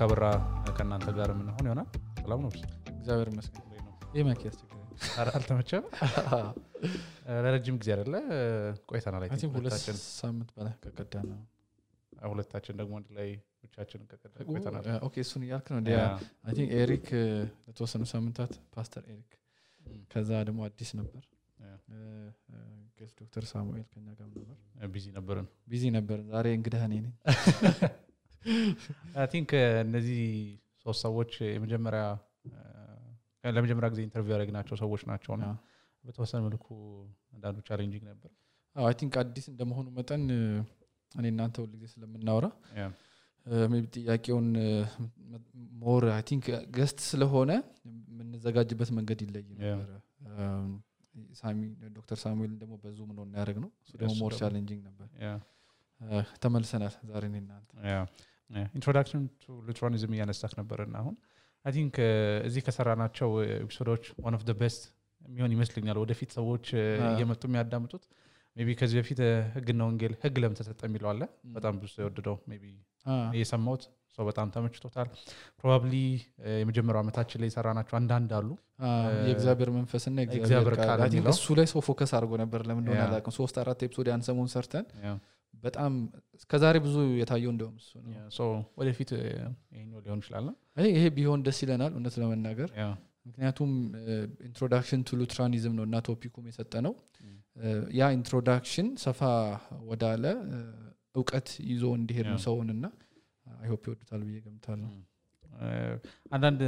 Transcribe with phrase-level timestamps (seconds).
[0.00, 0.24] አበራ
[0.76, 1.88] ከእናንተ ጋር የምንሆን ይሆናል።
[2.20, 2.50] ሰላም ነው።
[2.92, 3.64] እግዚአብሔር ይመስገን።
[4.14, 4.84] ይህ ያስቸግረኝ።
[5.30, 5.84] አልተመቸም።
[7.38, 8.14] ለረጅም ጊዜ አይደለ
[8.88, 9.24] ቆይተናል።
[9.56, 9.76] ሁለት
[10.14, 11.40] ሳምንት በላይ ከቀዳን ነው።
[12.26, 13.28] ሁለታችን ደግሞ አንድ ላይ
[13.62, 14.86] ብቻችንን ከቀዳን ቆይተናል።
[15.22, 15.80] እሱን እያልክ ነው።
[16.78, 17.08] ኤሪክ
[17.66, 19.32] ለተወሰኑ ሳምንታት ፓስተር ኤሪክ
[20.10, 21.22] ከዛ ደግሞ አዲስ ነበር
[23.20, 24.56] ዶክተር ሳሙኤል ከኛ ጋር ነበር።
[24.92, 27.14] busy ነበርን። busy ነበር። ዛሬ እንግዳህ እኔ ነኝ።
[29.30, 29.50] think
[29.82, 30.20] እነዚህ
[30.84, 32.02] ሶስት ሰዎች የመጀመሪያ
[32.48, 32.52] እ፣
[33.52, 35.46] ለመጀመሪያ ጊዜ interview ያደረግናቸው ሰዎች ናቸው እና
[36.04, 36.66] በተወሰነ መልኩ
[37.34, 38.30] አንዳንዱ challenging ነበር።
[38.76, 40.42] I think አዲስ እንደመሆኑ መጠን እ፣
[41.14, 42.46] እኔ እናንተ ሁል ጊዜ ስለምናወራ
[43.66, 44.48] maybe ጥያቄውን
[45.82, 47.50] more I think guest ስለሆነ
[48.10, 49.92] የምንዘጋጅበት መንገድ ይለይ ነበረ።
[51.34, 51.60] ሳሚ
[51.96, 55.08] ዶክተር ሳሙኤልን ደግሞ በዙም ነው ያደረግነው። እሱ ደግሞ እሱ more challenging ነበር።
[56.42, 57.70] ተመልሰናል ዛሬ እና አንተ
[58.74, 61.16] introduction to Lutheranism እያነሳክ ነበር እና አሁን
[61.64, 61.96] I think
[62.46, 64.82] እዚህ ከሰራናቸው episode ኦች one of best
[65.20, 68.04] የሚሆን ይመስለኛል። ወደፊት ሰዎች አ። እየመጡ የሚያዳምጡት
[68.56, 71.20] maybe ከዚህ በፊት እ፣ ህግና ወንጌል ህግ ለምን ተሰጠ የሚለው አለ።
[71.54, 72.64] በጣም ብዙ ሰው የወደደው maybe
[73.06, 73.82] አ፣ የሰማሁት
[74.18, 75.08] ሰው በጣም ተመችቶታል።
[75.60, 75.92] probably
[76.54, 78.48] የመጀመሪያው ዓመታችን ላይ የሰራናቸው አንዳንድ አሉ።
[78.82, 78.90] አ፣
[79.26, 81.02] የእግዚአብሔር መንፈስና እግዚአብሔር ቃል
[81.34, 84.50] እሱ ላይ ሰው focus አድርጎ ነበር። ለምን እንደሆነ yeah። አላውቅም። ሶስት አራት episode ያን ሰሞን
[84.54, 84.86] ሰርተን
[85.54, 85.92] በጣም
[86.36, 88.10] እስከዛሬ ብዙ የታየው እንደውም እሱ ነው።
[88.78, 89.10] ወደፊት
[89.70, 90.46] ይሄኛው ሊሆን ይችላል።
[90.90, 92.70] ይሄ ቢሆን ደስ ይለናል እውነት ለመናገር
[93.26, 93.70] ምክንያቱም
[94.46, 96.92] introduction to Lutheranism ነው እና topic ኡም የሰፋ ነው።
[97.26, 97.34] ም።
[97.94, 99.20] ያ introduction ሰፋ
[99.88, 100.58] ወዳለ እ፣
[101.14, 102.84] እውቀት ይዞ እንዲሄድ ነው ሰውን እና
[103.56, 104.88] I hope ይወዱታል ብዬ ገምታለሁ።
[105.60, 105.68] እ፣
[106.34, 106.60] አንዳንድ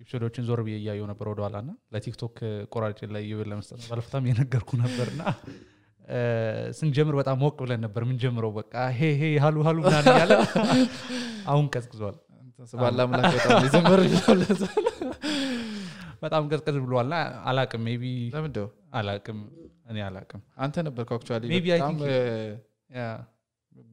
[0.00, 2.36] ኤፒሶዶችን ዞር ብዬ እያየው ነበር ወደኋላ ና ለቲክቶክ
[2.72, 5.54] ቆራጭ ላይ ይብል ለመስጠት ባለፈታም የነገርኩ ነበር ና እ፣
[6.78, 10.32] ስንጀምር በጣም ሞቅ ብለን ነበር ምንጀምረው በቃ ሄ ሄ ሀሉ ሀሉ ምናምን እያለ
[11.50, 12.16] አሁን ቀዝቅዟል።
[12.76, 13.10] በጣም
[13.64, 14.00] የዘመር
[14.40, 14.62] ለዛ
[16.22, 17.16] በጣም ቀዝቀዝ ብሏል ና
[17.50, 18.06] አላቅም ቢ
[18.98, 19.40] አላቅም።
[19.90, 20.76] እኔ አላቅም። አንተ
[21.08, 21.44] አክቹዋሊ
[22.96, 23.04] ያ፣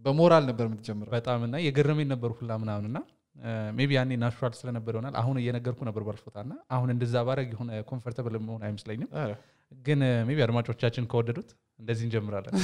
[0.06, 3.00] በሞራል ነበር የምትጀምረው። በጣም እና የገረመኝ ነበር ሁላ ምናምን ና
[3.78, 8.36] maybe ያኔ natural ስለነበር ይሆናል። አሁን እየነገርኩ ነበር ባልፎታ ና አሁን እንደዛ ባረግ የሆነ comfortable
[8.46, 9.10] መሆን አይመስለኝም።
[9.72, 11.50] ግን maybe አድማጮቻችን ከወደዱት
[11.80, 12.54] እንደዚህ እንጀምራለን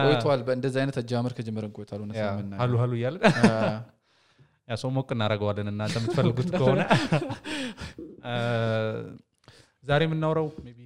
[0.00, 3.22] ቆይተዋል። በእንደዚህ አይነት አጃመር ከጀመረን ለመናገር። ሀሉ ሀሉ እያለን
[4.76, 6.80] ሰው ሞቅ እናደርገዋለን እናንተ የምትፈልጉት ከሆነ
[9.84, 10.80] ዛሬ የምናወራው maybe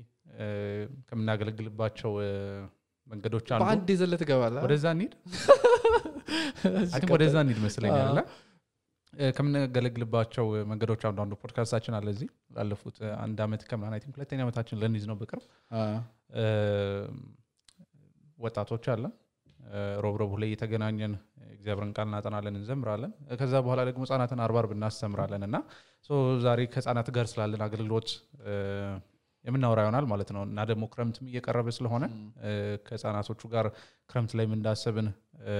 [1.08, 2.12] ከምናገለግልባቸው
[3.06, 5.12] መንገዶች አንዱ በአንድ ይዘለ ትገባለህ። ወደዛ እንሂድ
[7.14, 8.18] ወደዛ እንሂድ መስለኛል
[9.34, 14.80] ከምናገለግልባቸው መንገዶች አንዱ አንዱ ፖድካስታችን አለ እዚህ ላለፉት አንድ አመት ከምናምን I think ሁለተኛ ዓመታችን
[14.82, 15.44] ልንይዝ ነው በቅርብ።
[18.38, 19.04] ወጣቶች አለ
[20.04, 21.12] ሮብ ሮብ ላይ እየተገናኘን
[21.54, 23.10] እግዚአብሔርን ቃል እናጠናለን እንዘምራለን።
[23.40, 25.56] ከዛ በኋላ ደግሞ ህጻናትን አርባ አርብ እናስተምራለን እና
[26.44, 28.08] ዛሬ ከህጻናት ጋር ስላለን አገልግሎት
[29.44, 32.04] የምናወራ ይሆናል ማለት ነው። እና ደግሞ ክረምትም እየቀረበ ስለሆነ
[32.86, 33.66] ከህጻናቶቹ ጋር
[34.10, 35.08] ክረምት ላይ እንዳሰብን
[35.44, 35.54] እ፣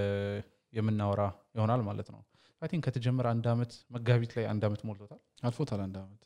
[0.73, 1.23] የምናወራ
[1.57, 2.21] ይሆናል ማለት ነው
[2.63, 6.21] I think ከተጀመረ አንድ አመት መጋቢት ላይ አንድ አመት ሞልቶታል። አልፎታል አንድ አመት።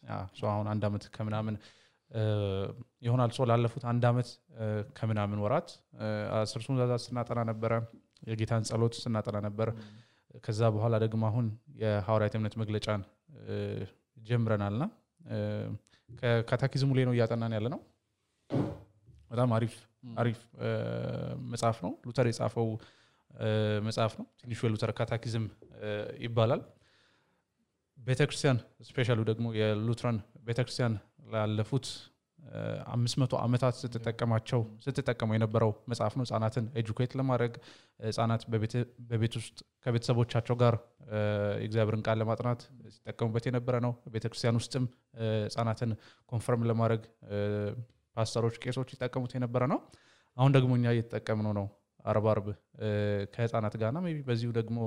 [0.51, 1.57] አሁን አንድ አመት ከምናምን
[3.03, 4.29] ይሆናል so ላለፉት አንድ አመት
[4.97, 5.69] ከምናምን ወራት
[6.37, 7.73] አስርቱን ትእዛዛት ስናጠና ነበረ
[8.29, 9.69] የጌታን ጸሎት ስናጠና ነበር።
[10.45, 11.47] ከዛ በኋላ ደግሞ አሁን
[11.81, 13.03] የሐዋርያት እምነት መግለጫን
[13.47, 13.57] እ፣
[14.25, 14.85] ጀምረናልና
[15.31, 15.39] እ፣
[16.09, 17.81] ከ catechism ኡ ላይ ነው እያጠናን ያለ ነው
[19.31, 19.75] በጣም አሪፍ
[20.17, 20.41] አሪፍ
[21.53, 22.69] መጽሐፍ ነው። ሉተር የጻፈው
[23.87, 25.47] መጽሐፍ ነው። ትንሹ የሉተር catechism
[26.25, 26.63] ይባላል።
[27.99, 28.59] ቤተክርስቲያን
[28.89, 30.17] specially ደግሞ የሉትራን
[30.49, 30.95] ቤተክርስቲያን
[31.33, 31.87] ላለፉት
[32.95, 37.53] አምስት መቶ ዓመታት ስትጠቀማቸው ስትጠቀመው የነበረው መጽሐፍ ነው። ህጻናትን educate ለማድረግ
[38.05, 38.43] ህጻናት
[39.11, 40.75] በቤት ውስጥ ከቤተሰቦቻቸው ጋር
[41.59, 42.61] የእግዚአብሔርን ቃል ለማጥናት
[42.95, 44.85] ሲጠቀሙበት የነበረ ነው። ቤተክርስቲያን ውስጥም
[45.45, 45.93] ህጻናትን
[46.33, 47.03] confirm ለማድረግ
[48.17, 49.81] ፓስተሮች ቄሶች ይጠቀሙት የነበረ ነው።
[50.37, 51.67] አሁን ደግሞ እኛ እየተጠቀምነው ነው
[52.05, 52.47] አርብ አርብ
[52.81, 52.89] እ፣
[53.35, 54.79] ከህጻናት ጋርና maybe በዚሁ ደግሞ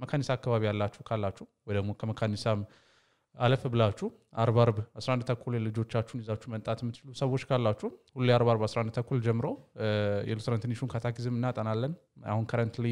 [0.00, 2.60] መካኒሳ አካባቢ ያላችሁ ካላችሁ ወይ ደግሞ ከመካኒሳም
[3.34, 4.06] አለፍ ብላችሁ
[4.42, 9.18] አርብ አርብ 11 ተኩል ልጆቻችሁን ይዛችሁ መምጣት የምትችሉ ሰዎች ካላችሁ ሁሌ አርብ አርብ 11 ተኩል
[9.26, 9.46] ጀምሮ
[10.28, 11.92] የሉትራን ትንሹን catechism እናጠናለን።
[12.32, 12.86] አሁን currently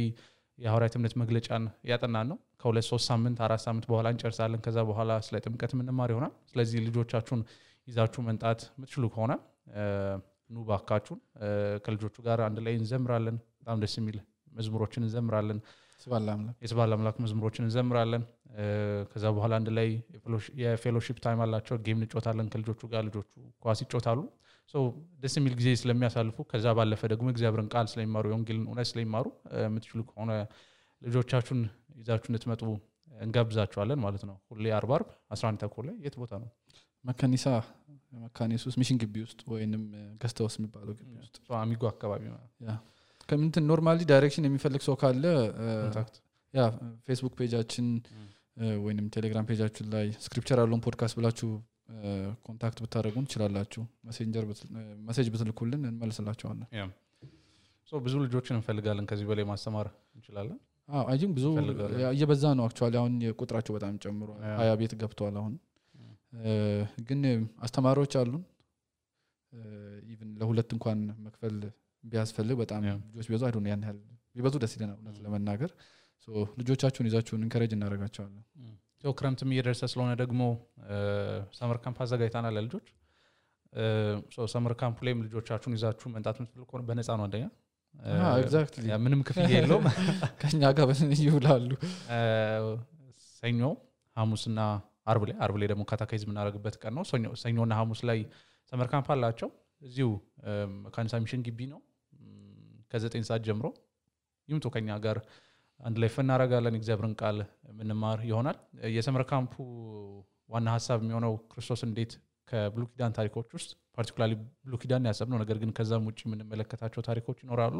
[0.59, 5.41] የሐዋርያት እምነት መግለጫን እያጠናን ነው። ከሁለት ሶስት ሳምንት አራት ሳምንት በኋላ እንጨርሳለን። ከዛ በኋላ ስለ
[5.45, 7.43] ጥምቀት የምንማር ይሆናል። ስለዚህ ልጆቻችሁን
[7.89, 9.33] ይዛችሁ መምጣት የምትችሉ ከሆነ
[10.51, 11.21] ኑ ባካችሁን
[11.85, 14.17] ከልጆቹ ጋር አንድ ላይ እንዘምራለን። በጣም ደስ የሚል
[14.53, 15.59] መዝሙሮችን እንዘምራለን።
[16.63, 18.23] የስባል አምላክ። መዝሙሮችን እንዘምራለን።
[19.13, 19.89] ከዛ በኋላ አንድ ላይ
[20.63, 23.31] የ fellowship time አላቸው። game እንጫወታለን ከልጆቹ ጋር። ልጆቹ
[23.65, 24.21] ኳስ ይጫወታሉ
[25.23, 29.27] ደስ የሚል ጊዜ ስለሚያሳልፉ ከዛ ባለፈ ደግሞ እግዚአብሔርን ቃል ስለሚማሩ የወንጌልን እውነት ስለሚማሩ
[29.65, 30.33] የምትችሉ ከሆነ
[31.03, 31.61] ልጆቻችሁን
[31.99, 32.63] ይዛችሁ እንድትመጡ
[33.21, 36.49] እንጋብዛችኋለን ማለት ነው። ሁሌ አርብ አርብ 11 ተኩል ላይ የት ቦታ ነው?
[37.05, 37.47] መካኒሳ
[38.17, 39.83] መካኒሳ ውስጥ mission ግቢ ውስጥ ወይንም
[40.21, 42.23] guest house የሚባለው ግቢ ውስጥ። አሚጎ አካባቢ
[43.29, 45.25] ከምንትን normally direction የሚፈልግ ሰው ካለ
[46.55, 46.65] yeah
[47.07, 47.87] ፌስቡክ page አችን
[48.57, 51.49] እ፣ ወይንም ቴሌግራም page አችን ላይ scripture ያለውን ፖድካስት ብላችሁ
[52.45, 54.45] contact ብታደረጉን ትችላላችሁ። Messenger
[55.09, 56.69] message ብትልኩልን እንመልስላቸዋለን
[58.01, 60.59] ብዙ ልጆችን እንፈልጋለን ከዚህ በላይ ማስተማር እንችላለን?
[61.05, 61.47] አይ ብዙ
[62.11, 65.53] እየበዛ ነው actually። አሁን ቁጥራቸው በጣም ያ። ሀያ ቤት ገብተዋል አሁን
[67.09, 67.21] ግን
[67.63, 68.43] አስተማሪዎች አሉን።
[70.13, 71.57] even ለሁለት እንኳን መክፈል
[72.05, 73.99] ቢያስፈልግ በጣም ልጆች ቢበዙ አይዶ ያን ያህል
[74.37, 75.71] ቢበዙ ደስ ይለናል እውነት ለመናገር።
[76.61, 78.45] ልጆቻችሁን ይዛችሁን encourage እናደርጋቸዋለን።
[79.15, 80.43] ክረምትም እየደረሰ ስለሆነ ደግሞ
[81.59, 82.87] summer camp አዘጋጅተናል ለልጆች።
[84.49, 87.47] summer camp ላይም ልጆቻችሁን ይዛችሁ መምጣት የምትፈልጉ ከሆነ በነፃ ነው አንደኛ።
[89.05, 89.87] ምንም ክፍያ የለውም።
[90.41, 90.89] ከኛ ጋር
[91.21, 91.71] ይውላሉ?
[93.37, 93.61] ሰኞ
[94.17, 94.61] ሐሙስና
[95.07, 98.21] አርብ ላይ አርብ ላይ ደግሞ catechize የምናደርግበት ቀን ነው። ሰኞ- ሰኞና ሐሙስ ላይ
[98.73, 99.49] summer camp አላቸው።
[99.83, 100.09] እዚሁ
[100.85, 101.81] መካኒሳ ሚሽን ግቢ ነው።
[102.93, 103.67] ከዘጠኝ ሰዓት ጀምሮ።
[104.49, 105.19] ይምጡ ከኛ ጋር
[105.81, 108.59] አንድ ላይ እናደርጋለን። የእግዚአብሔርን ቃል የምንማር ይሆናል።
[108.97, 109.55] የሰመር ካምፑ
[110.49, 112.13] ዋና ሀሳብ የሚሆነው ክርስቶስ እንዴት
[112.49, 117.79] ከብሉ ኪዳን ታሪኮች ውስጥ ፓርቲኩላሪ ብሉ ኪዳን ያሰብነው። ነገር ግን ከዛም ውጭ የምንመለከታቸው ታሪኮች ይኖራሉ።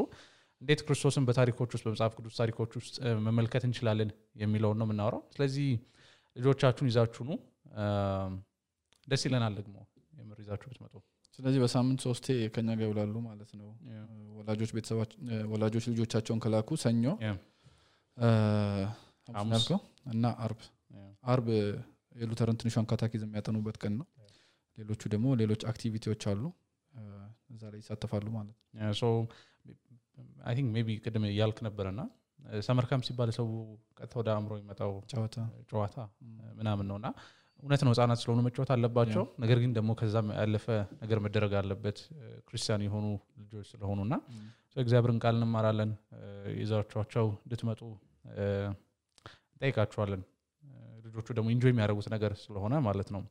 [0.63, 2.95] እንዴት ክርስቶስን በታሪኮች ውስጥ በመጽሐፍ ቅዱስ ታሪኮች ውስጥ
[3.27, 4.11] መመልከት እንችላለን
[4.43, 5.69] የሚለውን ነው የምናወራው። ስለዚህ
[6.37, 7.33] ልጆቻችሁን ይዛችሁ ኑ።
[9.07, 9.77] ደስ ይለናል ደግሞ
[10.19, 10.95] የምር ይዛችሁ ብትመጡ።
[11.39, 13.69] ስለዚህ በሳምንት ሶስቴ ከኛ ጋር ይውላሉ ማለት ነው።
[14.39, 14.71] ወላጆች
[15.53, 17.05] ወላጆች ልጆቻቸውን ከላኩ ሰኞ
[19.53, 19.79] ያልከው?
[20.13, 20.61] እና አርብ.
[21.25, 21.47] አርብ
[22.21, 24.07] የሉተርን ትንሿን catechism የሚያጠኑበት ቀን ነው።
[24.79, 26.43] ሌሎቹ ደግሞ ሌሎች activity ዎች አሉ።
[27.55, 28.57] እዛ ላይ ይሳተፋሉ ማለት
[29.01, 29.15] ነው።
[30.75, 32.01] maybe ቅድም እያልክ ነበረና
[32.63, 33.47] summer camp ሲባል ሰው
[33.99, 34.93] ቀጥታ ወደ አእምሮ የሚመጣው
[35.71, 35.97] ጨዋታ።
[36.59, 37.09] ምናምን ነው እና
[37.63, 40.67] እውነት ነው ህጻናት ስለሆኑ መጫወት አለባቸው። ነገር ግን ደግሞ ከዛም ያለፈ
[41.03, 41.99] ነገር መደረግ አለበት።
[42.49, 43.07] ክርስቲያን የሆኑ
[43.43, 44.15] ልጆች ስለሆኑ እና
[44.77, 46.21] እግዚአብሔርን ቃል እንማራለን። እ፣
[46.61, 47.81] ይዛችኋቸው እንድትመጡ
[48.35, 48.45] እ፣
[49.53, 50.23] እንጠይቃችኋለን።
[50.63, 50.71] እ፣
[51.07, 53.23] ልጆቹ ደግሞ enjoy የሚያደርጉት ነገር ስለሆነ ማለት ነው።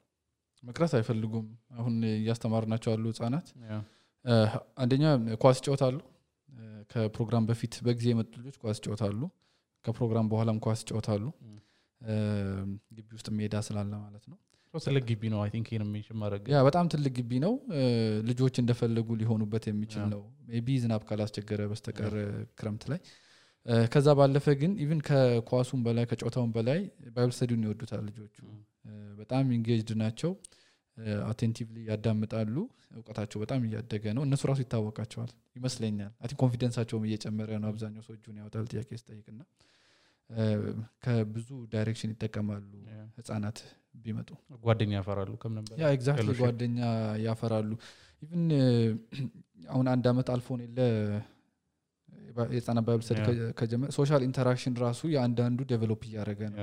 [0.64, 1.46] መቅረት አይፈልጉም።
[1.78, 3.48] አሁን እያስተማርናቸው ያሉ ህጻናት
[4.78, 5.06] አንደኛ
[5.42, 5.96] ኳስ ይጫወታሉ
[6.92, 9.22] ከፕሮግራም በፊት በጊዜ የመጡ ልጆች ኳስ ይጫወታሉ።
[9.86, 11.24] ከፕሮግራም በኋላም ኳስ ይጫወታሉ።
[12.96, 14.38] ግቢ ውስጥ ሜዳ ስላለ ማለት ነው።
[14.74, 15.40] ትልቅ ግቢ ነው።
[16.54, 17.54] yeah በጣም ትልቅ ግቢ ነው።
[18.30, 20.22] ልጆች እንደፈለጉ ሊሆኑበት የሚችል ነው።
[20.66, 22.14] maybe ዝናብ ካላስቸገረ በስተቀር
[22.60, 23.00] ክረምት ላይ።
[23.92, 26.80] ከዛ ባለፈ ግን even ከኳሱም በላይ ከጨዋታውም በላይ
[27.16, 28.38] Bible study ውን ይወዱታል ልጆቹ።
[29.20, 30.32] በጣም engaged ናቸው
[31.28, 32.56] attentively ያዳምጣሉ።
[32.94, 38.14] እውቀታቸው በጣም እያደገ ነው። እነሱ ራሱ ይታወቃቸዋል ይመስለኛል። አይ confidence ኣቸውም እየጨመረ ነው። አብዛኛው ሰው
[38.18, 39.42] እጁን ያወጣል ጥያቄ ስጠይቅና
[41.04, 42.70] ከብዙ direction ይጠቀማሉ
[43.18, 43.58] ህጻናት
[43.96, 44.30] ቢመጡ።
[44.64, 46.80] ጓደኛ ያፈራሉ ከምንም በላይ yeah exactly ጓደኛ
[47.26, 47.72] ያፈራሉ።
[48.22, 48.46] even
[49.70, 50.80] አሁን አንድ አመት አልፎን የለ
[52.50, 53.28] የህጻናት Bible study
[53.96, 56.60] social interaction ራሱ የአንዳንዱ develop እያደረገ ነው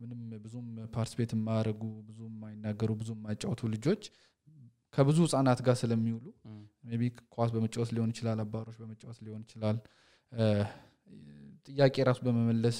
[0.00, 4.02] ምንም ብዙም participate የማያደርጉ ብዙም የማይናገሩ ብዙም የማይጫወቱ ልጆች
[4.94, 6.26] ከብዙ ህጻናት ጋር ስለሚውሉ
[6.94, 9.78] maybe ኳስ በመጫወት ሊሆን ይችላል አባሮች በመጫወት ሊሆን ይችላል
[11.68, 12.76] ጥያቄ ራሱ በመመለስ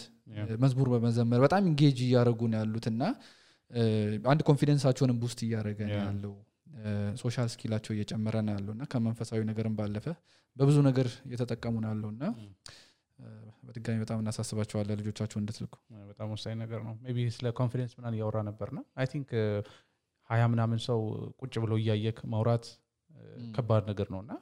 [0.62, 3.02] መዝሙር በመዘመር በጣም engage እያደረጉ ነው ያሉት እና
[4.24, 6.34] አንድ confidence ኣቸውንም boost እያደረገ ነው ያለው።
[7.20, 10.06] social skill ኣቸው እየጨመረ ነው ያለው እና ከመንፈሳዊ ነገርም ባለፈ
[10.56, 12.24] በብዙ ነገር እየተጠቀሙ ነው ያለው እና
[13.66, 15.74] በድጋሚ በጣም እናሳስባቸዋለን ልጆቻቸው እንድትልኩ
[16.08, 19.30] በጣም ወሳኝ ነገር ነው። maybe ስለ confidence ምናምን እያወራ ነበርና I think
[20.30, 21.00] ሀያ ምናምን ሰው
[21.40, 22.66] ቁጭ ብሎ እያየክ ማውራት
[23.54, 24.32] ከባድ ነገር ነው እና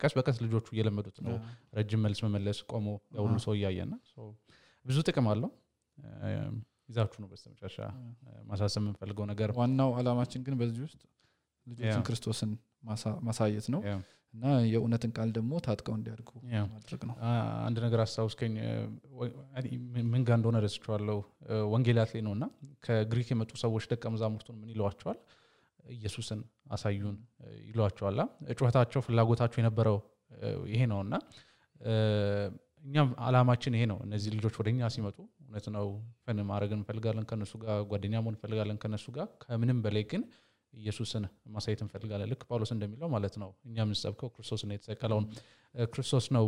[0.00, 1.34] ቀስ በቀስ ልጆቹ እየለመዱት ነው።
[1.78, 2.86] ረጅም መልስ መመለስ ቆሞ
[3.16, 3.94] አዎ። ሰው እያየና
[4.84, 5.50] ብዙ ጥቅም አለው።
[6.88, 7.78] ይዛችሁ ነው በስተመጨረሻ
[8.48, 11.00] ማሳሰብ የምንፈልገው ነገር። ዋናው አላማችን ግን በዚህ ውስጥ
[11.66, 12.50] ልጆችን ክርስቶስን
[12.84, 13.80] ማሳ- ማሳየት ነው
[14.34, 16.30] እና የእውነትን ቃል ደግሞ ታጥቀው እንዲያድጉ
[16.72, 17.16] ማድረግ ነው።
[17.66, 18.54] አንድ ነገር አስታውስከኝ
[20.08, 21.18] ምን- ጋር እንደሆነ ረስቸዋለሁ
[21.72, 22.44] ወንጌላት ላይ ነው እና
[22.86, 25.18] ከግሪክ የመጡ ሰዎች ደቀ መዛሙርቱን ምን ይለዋቸዋል?
[25.94, 27.16] ኢየሱስን አሳዩን
[27.66, 28.18] ይለዋቸዋል።
[28.54, 29.98] ጩኸታቸው ፍላጎታቸው የነበረው
[30.70, 31.14] ይሄ ነው እና
[32.84, 35.86] እኛም አላማችን ይሄ ነው። እነዚህ ልጆች ወደ እኛ ሲመጡ እውነት ነው
[36.24, 40.22] ፈን ማድረግ እንፈልጋለን ከነሱ ጋር ጓደኛ መሆን እንፈልጋለን ከነሱ ጋር። ከምንም በላይ ግን
[40.74, 45.26] ኢየሱስን ማሳየት እንፈልጋለን። ልክ ጳውሎስ እንደሚለው ማለት ነው። እኛ የምንሰብከው ክርስቶስ ነው የተሰቀለውን
[45.90, 46.46] ክርስቶስ ነው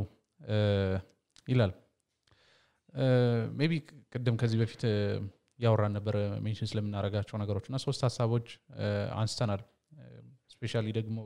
[1.48, 1.72] ይላል።
[3.58, 3.72] maybe
[4.12, 4.82] ቅድም ከዚህ በፊት
[5.58, 8.46] ያወራን ነበረ mention ስለምናደርጋቸው ነገሮች እና ሶስት ሀሳቦች
[9.18, 9.62] አንስተናል።
[10.52, 11.18] specially ደግሞ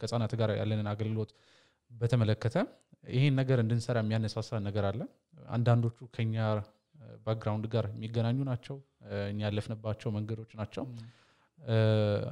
[0.00, 1.30] ከህፃናት ጋር ያለንን አገልግሎት
[1.90, 2.56] በተመለከተ
[3.14, 5.00] ይህን ነገር እንድንሰራ የሚያነሳሳ ነገር አለ።
[5.48, 6.36] አንዳንዶቹ ከኛ
[7.26, 8.76] background ጋር የሚገናኙ ናቸው።
[9.30, 10.84] እኛ ያለፍንባቸው መንገዶች ናቸው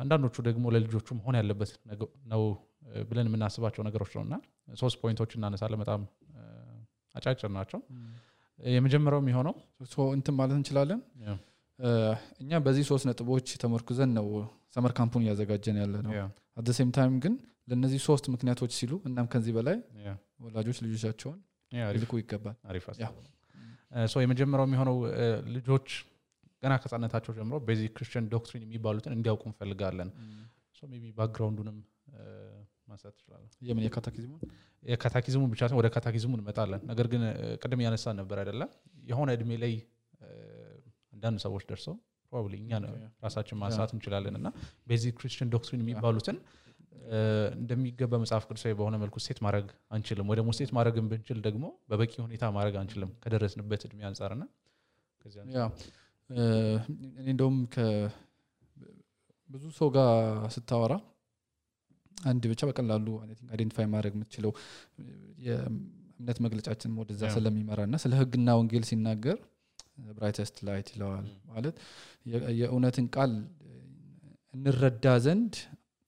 [0.01, 1.71] አንዳንዶቹ ደግሞ ለልጆቹ መሆን ያለበት
[2.33, 2.43] ነው
[3.09, 4.35] ብለን የምናስባቸው ነገሮች ነው። እና
[4.75, 6.03] ሶስት point ኦች እናነሳለን። በጣም
[7.15, 7.81] አጫጭር ናቸው።
[8.59, 9.55] የመጀመሪያው የሚሆነው
[10.15, 11.01] እንትን ማለት እንችላለን?
[12.41, 14.27] እኛ በዚህ ሶስት ነጥቦች ተመርኩዘን ነው
[14.77, 16.13] summer camp ኡን እያዘጋጀን ያለ ነው
[16.57, 17.35] at same time ግን
[17.71, 19.77] ለእነዚህ ሶስት ምክንያቶች ሲሉ እናም ከዚህ በላይ
[20.45, 21.39] ወላጆች ልጆቻቸውን
[21.93, 22.57] ሊልኩ ይገባል።
[24.25, 24.97] የመጀመሪያው የሚሆነው
[25.57, 25.89] ልጆች
[26.65, 30.11] ገና ከህጻነታቸው ጀምሮ basic Christian doctrine የሚባሉትን እንዲያውቁ እንፈልጋለን።
[30.95, 31.77] maybe background ኡንም
[32.89, 34.41] ማንሳት ትችላለን የምን የ catechism ኡን?
[34.83, 37.23] የ catechism ኡ ብቻ ወደ catechism ኡ እንመጣለን። ነገር ግን
[37.63, 38.71] ቅድም ያነሳን ነበር አይደለም
[39.11, 39.73] የሆነ እድሜ ላይ
[41.15, 41.95] አንዳንድ ሰዎች ደርሰው
[42.33, 42.73] probably እኛ.
[43.25, 44.49] ራሳችን ማንሳት እንችላለን እና
[44.91, 46.39] basic Christian doctrine የሚባሉትን
[47.59, 52.13] እንደሚገባ መጽሐፍ ቅዱሳዊ በሆነ መልኩ set ማድረግ አንችልም። ወይ ደግሞ set ማድረግን ብንችል ደግሞ በበቂ
[52.27, 54.45] ሁኔታ ማድረግ አንችልም ከደረስንበት እድሜ አንጻርና
[57.21, 57.57] እኔ እንደውም
[59.51, 60.11] ብዙ ሰው ጋር
[60.55, 60.95] ስታወራ
[62.17, 63.07] አንድ ብቻ በቀላሉ
[63.51, 64.53] identify ማድረግ የምትችለው
[65.47, 69.39] የእምነት መግለጫችን ወደዛ ስለሚመራ እና ስለ ህግና ወንጌል ሲናገር
[70.17, 71.77] brightest light ይለዋል ማለት
[72.61, 73.33] የእውነትን ቃል
[74.55, 75.55] እንረዳ ዘንድ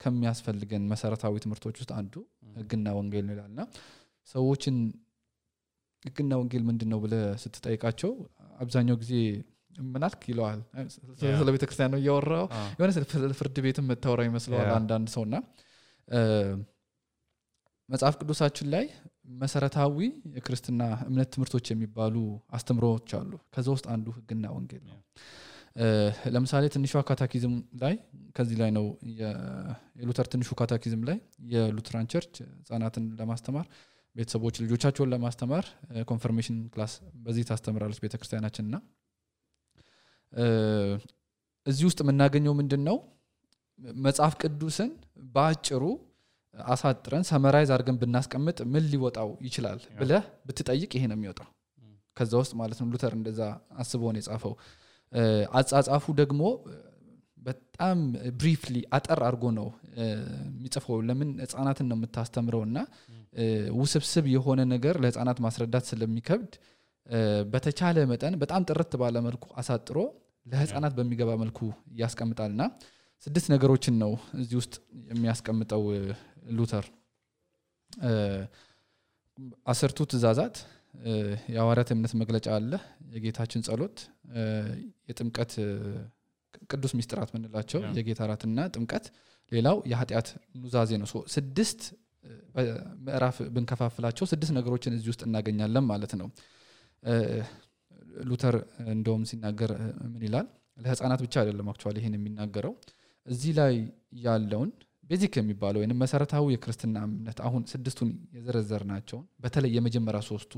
[0.01, 2.13] ከሚያስፈልገን መሰረታዊ ትምህርቶች ውስጥ አንዱ
[2.57, 3.61] ህግና ወንጌል ነው ይላል እና
[4.27, 4.75] ሰዎችን
[6.05, 8.11] ህግና ወንጌል ምንድን ነው ብለ ስትጠይቃቸው
[8.63, 9.13] አብዛኛው ጊዜ
[9.87, 10.59] ምናልክ ይለዋል
[10.93, 12.91] ስለ- ቤተክርስቲያን ነው እያወራው የሆነ
[13.39, 15.35] ፍርድ ቤትም የምታወራ ይመስለዋል አንዳንድ ሰው እና
[17.89, 18.85] መጽሐፍ ቅዱሳችን ላይ
[19.41, 19.97] መሰረታዊ
[20.35, 22.15] የክርስትና እምነት ትምህርቶች የሚባሉ
[22.57, 24.97] አስተምሮዎች አሉ። ከዛ ውስጥ አንዱ ህግና ወንጌል ነው።
[26.33, 27.95] ለምሳሌ ትንሿ catechism ላይ
[28.35, 28.85] ከዚህ ላይ ነው
[29.99, 31.17] የሉተር ትንሹ catechism ላይ
[31.51, 33.65] የ Lutheran Church ህጻናትን ለማስተማር
[34.15, 35.65] ቤተሰቦች ልጆቻቸውን ለማስተማር
[36.09, 36.93] confirmation class
[37.25, 38.77] በዚህ ታስተምራለች ቤተክርስቲያናችን እና
[41.65, 42.97] እዚህ ውስጥ የምናገኘው ምንድን ነው
[43.99, 44.91] መጽሐፍ ቅዱስን
[45.33, 45.83] በአጭሩ
[46.55, 51.47] አሳጥረን summarize አድርገን ብናስቀምጥ ምን ሊወጣው ይችላል ብለህ ብትጠይቅ ይሄ ነው የሚወጣው።
[52.17, 53.41] ከዛ ውስጥ ማለት ነው ሉተር እንደዛ
[53.81, 54.53] አስቦ ነው የጻፈው።
[55.59, 56.41] አጻጻፉ ደግሞ
[57.47, 57.97] በጣም
[58.39, 59.67] briefly አጠር አድርጎ ነው
[60.53, 62.77] የሚጽፈው። ለምን ህጻናትን ነው የምታስተምረው እና
[63.79, 66.53] ውስብስብ የሆነ ነገር ለህጻናት ማስረዳት ስለሚከብድ
[67.51, 69.97] በተቻለ መጠን በጣም ጥርት ባለ መልኩ አሳጥሮ
[70.45, 71.59] ለህፃናት በሚገባ መልኩ
[71.99, 72.63] ያስቀምጣል። እና
[73.27, 74.73] ስድስት ነገሮችን ነው እዚህ ውስጥ
[75.11, 75.83] የሚያስቀምጠው
[76.57, 76.85] ሉተር።
[79.67, 80.57] አስርቱ ትእዛዛት።
[81.53, 82.71] የሐዋርያት እምነት መግለጫ አለ
[83.15, 83.97] የጌታችን ጸሎት
[85.09, 85.51] የጥምቀት
[86.71, 89.05] ቅዱስ ሚስጥራት ምንላቸው የጌታ እራትና ጥምቀት።
[89.51, 90.27] ሌላው የኃጢአት
[90.61, 91.81] ኑዛዜ ነው። ስድስት
[92.23, 96.27] እ፣ በምዕራፍ ብንከፋፍላቸው ስድስት ነገሮችን እዚህ ውስጥ እናገኛለን ማለት ነው
[98.23, 98.55] ሉተር
[98.93, 99.71] እንደውም ሲናገር
[100.11, 100.47] ምን ይላል?
[100.77, 102.73] ለህፃናት ብቻ አይደለም actually ይህን የሚናገረው።
[103.27, 103.73] እዚህ ላይ
[104.25, 104.69] ያለውን
[105.03, 110.53] basic የሚባለው ወይም መሰረታዊ የክርስትና እምነት አሁን ስድስቱን የዘረዘርናቸውን በተለይ የመጀመሪያ ሶስቱ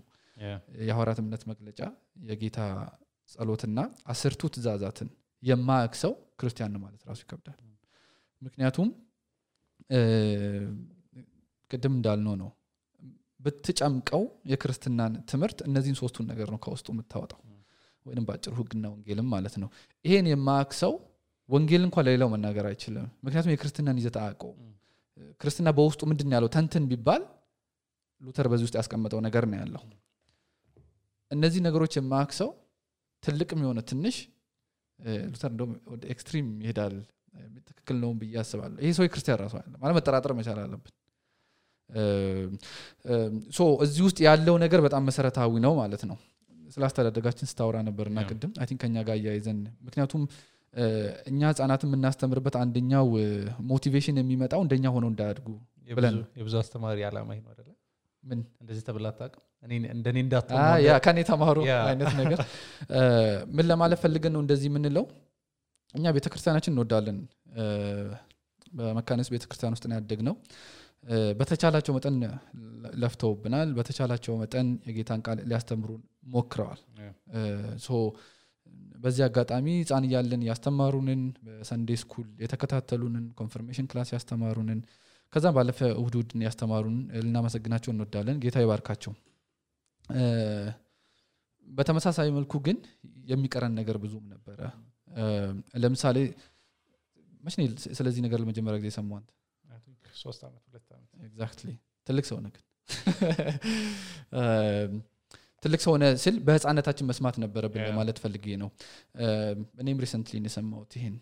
[0.82, 1.80] የሐዋርያት እምነት መግለጫ
[2.30, 2.60] የጌታ
[3.30, 3.80] ጸሎትና
[4.12, 5.10] አስርቱ ትእዛዛትን
[5.44, 7.60] የማያውቅ ሰው ክርስቲያን ነው ማለት ራሱ ይከብዳል።
[8.42, 8.90] ምክንያቱም
[11.72, 12.50] ቅድም እንዳልነው ነው
[13.40, 17.40] ብትጨምቀው የክርስትናን ትምህርት እነዚህን ሶስቱን ነገር ነው ከውስጡ የምታወጣው።
[18.06, 19.70] ወይም በአጭሩ ህግና ወንጌልም ማለት ነው።
[20.06, 20.94] ይሄን የማያውቅ ሰው
[21.50, 24.52] ወንጌል እንኳን ለሌላው መናገር አይችልም። ምክንያቱም የክርስትናን ይዘት አያውቀው
[25.42, 26.50] ክርስትና በውስጡ ምንድን ያለው?
[26.56, 27.24] ተንትን ቢባል
[28.22, 29.84] ሉተር በዚህ ውስጥ ያስቀመጠው ነገር ነው ያለው።
[31.32, 32.50] እነዚህ ነገሮች የማያውቅ ሰው
[33.24, 34.16] ትልቅም የሆነ ትንሽ
[35.30, 36.96] ሉተር እንደውም ወደ extreme ይሄዳል።
[37.70, 40.94] ትክክል ነው ብዬ አስባለሁ። ይሄ ሰው የክርስቲያን ራሱ አለ ማለት መጠራጠር መቻል አለብን
[43.84, 46.18] እዚህ ውስጥ ያለው ነገር በጣም መሰረታዊ ነው ማለት ነው።
[46.70, 50.24] ስለ አስተዳደጋችን ስታወራ ነበርና ቅድም I think ከኛ ጋር አያይዘን ምክንያቱም
[51.30, 53.08] እኛ ህጻናትን የምናስተምርበት አንደኛው
[53.70, 55.48] ሞቲቬሽን የሚመጣው እንደኛ ሆነው እንዳያድጉ
[55.92, 57.70] ብለን የብዙ- አስተማሪ ዓላማ ይህ ነው አይደለ?
[58.24, 58.40] ምን?
[58.62, 59.08] እንደዚህ ተብላ
[59.94, 62.40] እንደኔ እንዳትሆን አ፣ ነው ያ ከኔ ተማሩ አይነት ነገር።
[63.56, 65.06] ምን ለማለት ፈልገን ነው እንደዚህ የምንለው?
[65.94, 67.18] እኛ ቤተክርስቲያናችን እንወዳለን።
[68.74, 70.44] በመካነስ ቤተክርስቲያን ውስጥ ነው ያደግነው። እ፣
[71.40, 72.16] በተቻላቸው መጠን
[72.96, 76.02] ለፍተውብናል። በተቻላቸው መጠን የጌታን ቃል ሊያስተምሩን
[76.34, 76.82] ሞክረዋል።
[79.04, 84.80] በዚህ አጋጣሚ ህፃን እያለን ያስተማሩንን በ Sunday school የተከታተሉንን confirmation class ያስተማሩንን
[85.34, 89.14] ከዛም ባለፈ እሁድ እሁድን ያስተማሩንን ልናመሰግናቸው እንወዳለን። ጌታ ይባርካቸው።
[91.68, 92.78] በተመሳሳይ መልኩ ግን
[93.28, 94.60] የሚቀረን ነገር ብዙም ነበረ።
[95.84, 96.18] ለምሳሌ
[97.44, 97.56] መች
[97.94, 99.24] ስለዚህ ነገር ለመጀመሪያ ጊዜ ሰማን
[100.20, 101.70] ሶስት ዓመት ሁለት ዓመት exactly
[102.08, 102.64] ትልቅ ሰው ነህ ግን.
[105.64, 107.82] ትልቅ ሰው ሆነ ስል በህፃነታችን መስማት ነበረብን.
[107.88, 108.70] ለማለት ፈልጌ ነው።
[109.82, 111.16] እኔም recently የሰማሁት ይሄን።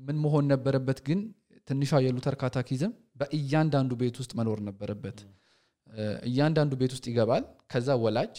[0.00, 1.20] ምን መሆን ነበረበት ግን
[1.68, 5.18] ትንሿ የሉተር catechism በእያንዳንዱ ቤት ውስጥ መኖር ነበረበት።
[6.28, 8.36] እያንዳንዱ ቤት ውስጥ ይገባል። ከዛ ወላጅ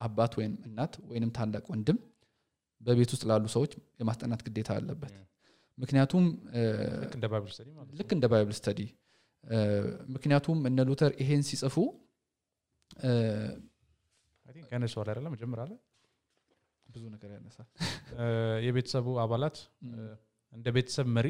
[0.00, 1.98] አባት ወይም እናት ወይንም ታላቅ ወንድም
[2.80, 5.29] በቤት ውስጥ ላሉ ሰዎች የማስጠናት ግዴታ አለበት። Yeah.
[5.80, 6.24] ምክንያቱም
[7.98, 8.80] ልክ እንደ Bible study
[10.14, 11.76] ምክንያቱም እነ ሉተር ይሄን ሲጽፉ
[14.46, 15.32] think ያነሳዋል አይደለም?
[15.62, 15.78] ላይ
[16.86, 17.68] ብዙ ነገር ያነሳል።
[18.66, 19.56] የቤተሰቡ አባላት
[20.52, 21.28] እንደ ቤተሰብ መሪ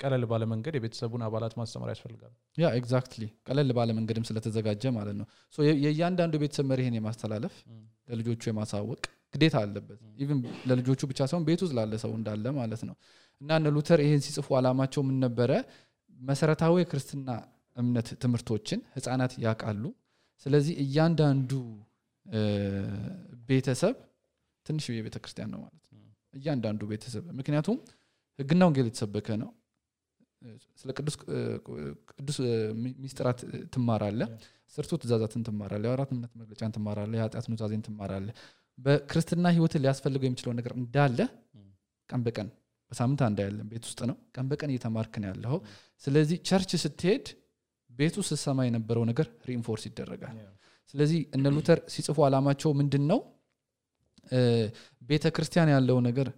[0.00, 5.26] ቀለል ባለ መንገድ የቤተሰቡን አባላት ማስተማር ያስፈልጋል። yeah exactly ቀለል ባለ መንገድም ስለተዘጋጀ ማለት ነው።
[5.84, 7.56] የእያንዳንዱ ቤተሰብ መሪ ይሄን የማስተላለፍ
[8.10, 9.02] ለልጆቹ የማሳወቅ
[9.34, 12.96] ግዴታ አለበት። even ለልጆቹ ብቻ ሳይሆን ቤት ውስጥ ላለ ሰው እንዳለ ማለት ነው።
[13.40, 15.50] እና እነ ሉተር ይሄን ሲጽፉ አላማቸው ምን ነበረ?
[16.20, 17.28] መሰረታዊ የክርስትና
[17.76, 19.84] እምነት ትምህርቶችን ህፃናት ያውቃሉ።
[20.46, 21.50] ስለዚህ እያንዳንዱ
[23.48, 23.94] ቤተሰብ
[24.66, 26.00] ትንሽ የቤተ ክርስቲያን ነው ማለት ነው።
[26.34, 27.76] እያንዳንዱ ቤተሰብ ምክንያቱም
[28.38, 29.50] ህግና ወንጌል የተሰበከ ነው።
[30.80, 31.14] ስለ ቅዱስ
[32.12, 32.36] ቅዱስ
[33.02, 33.40] ሚስጥራት
[33.74, 34.20] ትማራለ
[34.74, 38.28] ስርቱ ትእዛዛትን ትማራለ የአራት እምነት መግለጫን ትማራለ የኃጢአት ኑዛዜን ትማራለ
[38.80, 41.18] በክርስትና ህይወትን ሊያስፈልገው የሚችለው ነገር እንዳለ
[42.10, 42.48] ቀን በቀን
[42.92, 45.54] በሳምንት አንድ ያለን ቤት ውስጥ ነው። ቀን በቀን እየተማርክ ነው ያለው
[46.02, 47.26] ስለዚህ church ስትሄድ
[47.90, 50.36] ቤቱ ስትሰማ የነበረው ነገር reinforce ይደረጋል።
[50.94, 53.20] ስለዚህ እነ ሉተር ሲጽፉ አላማቸው ምንድን ነው
[55.02, 56.28] ቤተ ክርስቲያን ያለው ነገር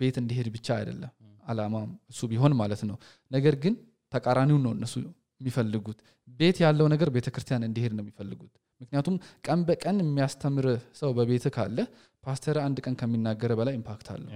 [0.00, 1.12] ቤት እንዲሄድ ብቻ አይደለም
[1.44, 1.74] አላማ
[2.12, 2.96] እሱ ቢሆን ማለት ነው።
[3.30, 3.74] ነገር ግን
[4.12, 4.94] ተቃራኒውን ነው እነሱ
[5.40, 5.98] የሚፈልጉት።
[6.38, 10.66] ቤት ያለው ነገር ቤተ ክርስቲያን እንዲሄድ ነው የሚፈልጉት ምክንያቱም ቀን በቀን የሚያስተምር
[11.00, 11.78] ሰው በቤት ካለ
[12.24, 14.30] ፓስተር አንድ ቀን ከሚናገረው በላይ impact አለው።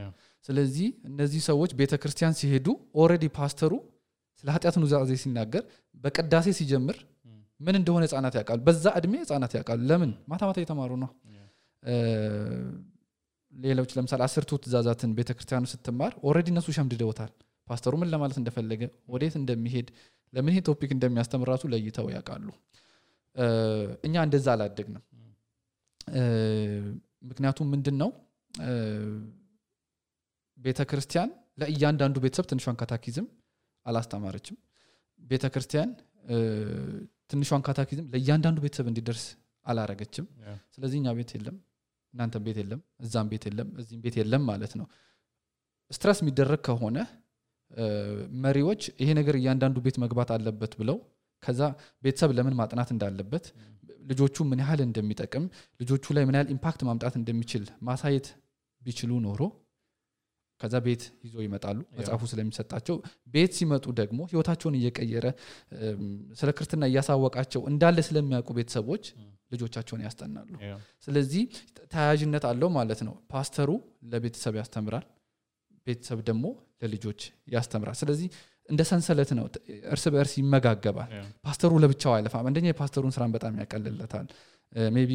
[0.45, 2.67] ስለዚህ እነዚህ ሰዎች ቤተ ክርስቲያን ሲሄዱ
[3.01, 3.73] already ፓስተሩ
[4.45, 5.65] ስለ ኃጢአት ኑዛዜ ሲናገር
[6.05, 6.97] በቅዳሴ ሲጀምር
[7.61, 10.13] ምን እንደሆነ ህጻናት ያውቃሉ። በዛ እድሜ ህጻናት ያውቃሉ። ለምን?
[10.31, 11.11] ማታ ማታ እየተማሩ ነው።
[13.53, 17.33] ሌሎች ለምሳሌ አስርቱ ትእዛዛትን ቤተ ክርስቲያኑ ስትማር already እነሱ ሸምድደውታል።
[17.69, 19.89] ፓስተሩ ምን ለማለት እንደፈለገ ወዴት እንደሚሄድ
[20.33, 22.47] ለምን ይሄ ቶፒክ እንደሚያስተምር ራሱ ለይተው ያውቃሉ
[24.05, 25.05] እኛ እንደዛ አላደግንም።
[27.23, 28.11] ምክንያቱም ምንድን ነው
[30.59, 33.27] ቤተ ክርስቲያን ለእያንዳንዱ ቤተሰብ ትንሿን ካታኪዝም
[33.87, 34.57] አላስተማረችም።
[35.21, 35.91] ቤተ ክርስቲያን
[37.31, 39.25] ትንሿን ካታኪዝም ለእያንዳንዱ ቤተሰብ እንዲደርስ
[39.67, 40.27] አላረገችም።
[40.75, 41.57] ስለዚህ እኛ ቤት የለም
[42.15, 44.87] እናንተም ቤት የለም እዛም ቤት የለም እዚህም ቤት የለም ማለት ነው።
[45.91, 46.99] stress የሚደረግ ከሆነ
[48.45, 50.97] መሪዎች ይሄ ነገር እያንዳንዱ ቤት መግባት አለበት ብለው
[51.43, 51.61] ከዛ
[52.05, 53.47] ቤተሰብ ለምን ማጥናት እንዳለበት
[54.11, 55.45] ልጆቹ ምን ያህል እንደሚጠቅም
[55.81, 58.29] ልጆቹ ላይ ምን ያህል impact ማምጣት እንደሚችል ማሳየት
[58.83, 59.41] ቢችሉ ኖሮ
[60.61, 62.97] ከዛ ቤት ይዞ ይመጣሉ መጽሐፉ ስለሚሰጣቸው።
[63.35, 65.27] ቤት ሲመጡ ደግሞ ህይወታቸውን እየቀየረ
[66.41, 69.05] ስለ ክርስትና እያሳወቃቸው እንዳለ ስለሚያውቁ ቤተሰቦች
[69.53, 70.51] ልጆቻቸውን ያስጠናሉ።
[71.07, 71.43] ስለዚህ
[71.93, 73.71] ተያያዥነት አለው ማለት ነው። ፓስተሩ
[74.13, 75.07] ለቤተሰብ ያስተምራል
[75.87, 76.45] ቤተሰብ ደግሞ
[76.83, 77.21] ለልጆች
[77.55, 78.29] ያስተምራል። ስለዚህ
[78.73, 79.45] እንደ ሰንሰለት ነው።
[79.93, 81.11] እርስ በእርስ ይመጋገባል።
[81.47, 84.27] ፓስተሩ ለብቻው አይለፋም። አንደኛ የፓስተሩን ስራን በጣም ያቀልለታል።
[84.95, 85.11] maybe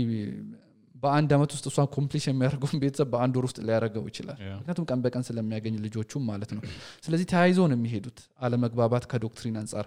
[0.95, 5.23] በአንድ አመት ውስጥ እሱ accomplish የሚያደርገውን ቤተሰብ በአንድ ወር ውስጥ ሊያደርገው ይችላል። ምክንያቱም ቀን በቀን
[5.27, 6.61] ስለሚያገኝ ልጆቹም ማለት ነው።
[7.03, 9.85] ስለዚህ ተያይዞ ነው የሚሄዱት። አለመግባባት ከ doctrine አንጻር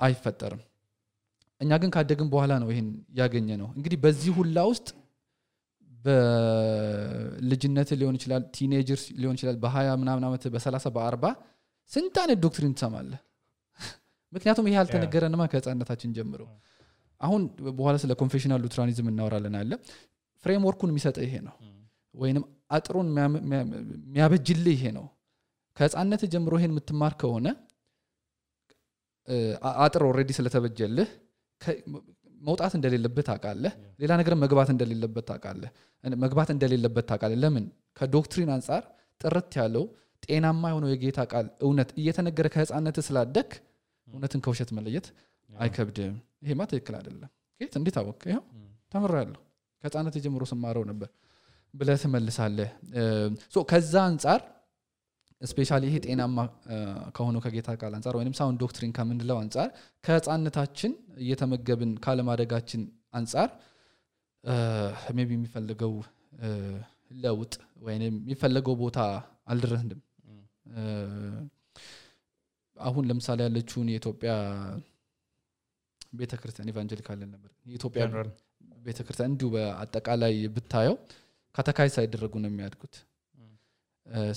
[0.00, 0.62] አይፈጠርም።
[1.60, 4.88] እኛ ግን ካደግን በኋላ ነው ይህን ያገኘነው እንግዲህ በዚህ ሁላ ውስጥ
[5.90, 11.24] በልጅነት ሊሆን ይችላል teenager ሊሆን ይችላል በሀያ ምናምን ዓመት በሰላሳ በአርባ
[11.90, 13.20] ስንት አይነት doctrine ትሰማለህ?
[14.32, 16.42] ምክንያቱም ይሄ አልተነገረንማ ከህፃነታችን ጀምሮ።
[17.20, 17.40] አሁን
[17.78, 19.72] በኋላ ስለ confessional Lutheranism እናወራለን አለ።
[20.44, 21.54] framework ኡን የሚሰጠ ይሄ ነው።
[22.14, 25.06] ወይንም አጥሩን የሚያበጅልህ ይሄ ነው።
[25.76, 27.46] ከህፃነት ጀምሮ ይሄን የምትማር ከሆነ
[29.78, 31.08] አጥር already ስለተበጀልህ
[32.40, 35.70] መውጣት እንደሌለበት ታውቃለህ። ሌላ ነገር መግባት እንደሌለበት ታውቃለህ።
[36.04, 37.64] መግባት እንደሌለበት ታውቃለህ። ለምን?
[37.98, 38.82] ከ doctrine አንጻር
[39.20, 39.84] ጥርት ያለው
[40.22, 43.50] ጤናማ የሆነው የጌታ ቃል እውነት እየተነገረ ከህፃነት ስላደግህ
[44.08, 45.06] እውነትን ከውሸት መለየት
[45.50, 47.30] አይከብድም። ይሄማ ትክክል አይደለም።
[47.60, 48.44] ጌት እንዴት አወቅህ ይኸው
[48.92, 49.40] ተምሬያለሁ
[49.84, 51.08] ከህፃነት ጀምሮ ስማረው ነበር
[51.74, 52.70] ብለህ ትመልሳለህ።
[53.70, 54.40] ከዛ አንጻር
[55.40, 56.38] specially ይሄ ጤናማ
[57.16, 59.68] ከሆነው ከጌታ ቃል አንጻር ወይም sound doctrine ከምንለው አንጻር
[60.04, 62.82] ከህፃነታችን እየተመገብን ካለማደጋችን
[63.14, 63.48] አንጻር
[65.16, 65.94] maybe የሚፈልገው
[67.24, 67.54] ለውጥ
[67.86, 68.98] ወይም የሚፈለገው ቦታ
[69.52, 70.00] አልደረስንም
[72.76, 74.32] አሁን ለምሳሌ ያለችውን የኢትዮጵያ
[76.12, 77.50] ቤተክርስቲያን evangelical ነበር?
[77.66, 78.02] የኢትዮጵያ
[78.84, 80.96] ቤተክርስቲያን እንዲሁ በአጠቃላይ ብታየው
[81.54, 82.94] catechize ሳይደረጉ ነው የሚያድጉት።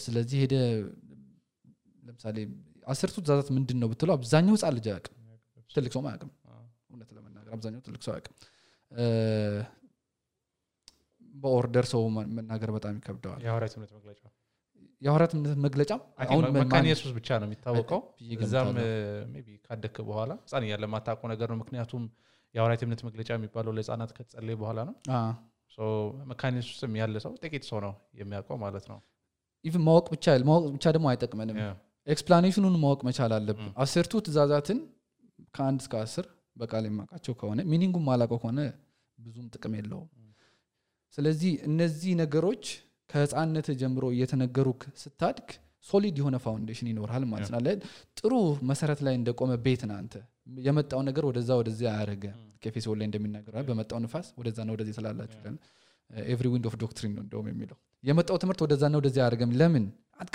[0.03, 0.55] ስለዚህ ሄደ
[2.03, 2.37] ለምሳሌ
[2.87, 5.15] አስርቱ ትእዛዛት ምንድን ነው ብትለው አብዛኛው ህፃን ልጅ አያውቅም።
[5.69, 6.31] ትልቅ ሰውም አያውቅም።
[6.89, 8.35] እውነት ለመናገር አብዛኛው ትልቅ ሰው አያውቅም።
[11.35, 12.01] በ order ሰው
[12.37, 13.41] መናገር በጣም ይከብደዋል
[15.03, 18.01] የሐዋርያት እምነት መግለጫ የሐዋርያት እምነት መግለጫም መካነ ኢየሱስ ብቻ ነው የሚታወቀው።
[18.45, 18.69] እዛም
[19.37, 22.03] ቢ ካደግክ በኋላ ህፃን እያለ የማታውቀው ነገር ነው። ምክንያቱም
[22.55, 24.95] የሐዋርያት እምነት መግለጫ የሚባለው ለህፃናት ከተጸለየ በኋላ ነው።
[26.31, 28.99] መካነ ኢየሱስም ያለ ሰው ጥቂት ሰው ነው የሚያውቀው ማለት ነው።
[29.65, 31.57] even ማወቅ ብቻ ማወቅ ብቻ ደግሞ አይጠቅመንም።
[32.07, 34.79] explanation ኑን ማወቅ መቻል አለብን። አስርቱ ትእዛዛትን
[35.55, 36.25] ከአንድ እስከ አስር
[36.57, 38.59] በቃል የማውቃቸው ከሆነ meaning ኡን ማላውቀው ከሆነ
[39.17, 40.09] ብዙም ጥቅም የለውም።
[41.17, 42.65] ስለዚህ እነዚህ ነገሮች
[43.09, 44.67] ከህፃንነት ጀምሮ እየተነገሩ
[45.01, 45.49] ስታድግ
[45.85, 47.59] solid የሆነ foundation ይኖርሃል ማለት ነው።
[48.19, 48.33] ጥሩ
[48.69, 50.13] መሰረት ላይ እንደቆመ ቤት ና አንተ።
[50.59, 52.25] የመጣው ነገር ወደዛ ወደዚያ አያደረገ
[52.63, 55.39] ከኤፌሶን ላይ እንደሚናገረ በመጣው ንፋስ ወደዛና ወደዚህ ስላላችሁ
[56.27, 59.85] every wind of doctrine ነው እንደውም የሚለው። የመጣው ትምህርት ወደዛና ወደዚያ አያደረገም ለምን?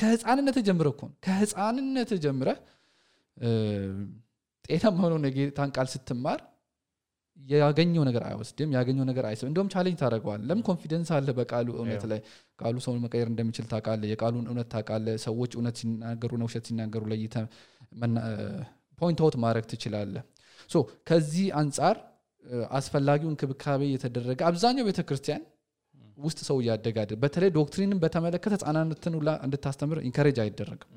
[0.01, 2.49] ከህፃንነት ጀምረ እኮ ከህፃንነት ጀምረ
[4.65, 6.41] ጤናማ የሆነውን የጌታን ቃል ስትማር
[7.39, 12.21] ያገኘው ነገር አይወስድም ያገኘው ነገር አይስብ እንደውም challenge ታደረገዋል ለምን confidence አለ በቃሉ እውነት ላይ
[12.61, 17.37] ቃሉ ሰውን መቀየር እንደሚችል ታቃለ የቃሉን እውነት ታቃለ ሰዎች እውነት ሲናገሩ ነው ውሸት ሲናገሩ ለይተ
[18.99, 20.17] point out ማድረግ ትችላለ
[20.71, 20.77] so
[21.11, 21.97] ከዚህ አንጻር
[22.79, 25.43] አስፈላጊው እንክብካቤ የተደረገ አብዛኛው ቤተ ክርስቲያን
[26.27, 30.91] ውስጥ ሰው እያደገ አይደል በተለይ doctrine ን በተመለከተ ህጻናትን ሁላ እንድታስተምር encourage አይደረግም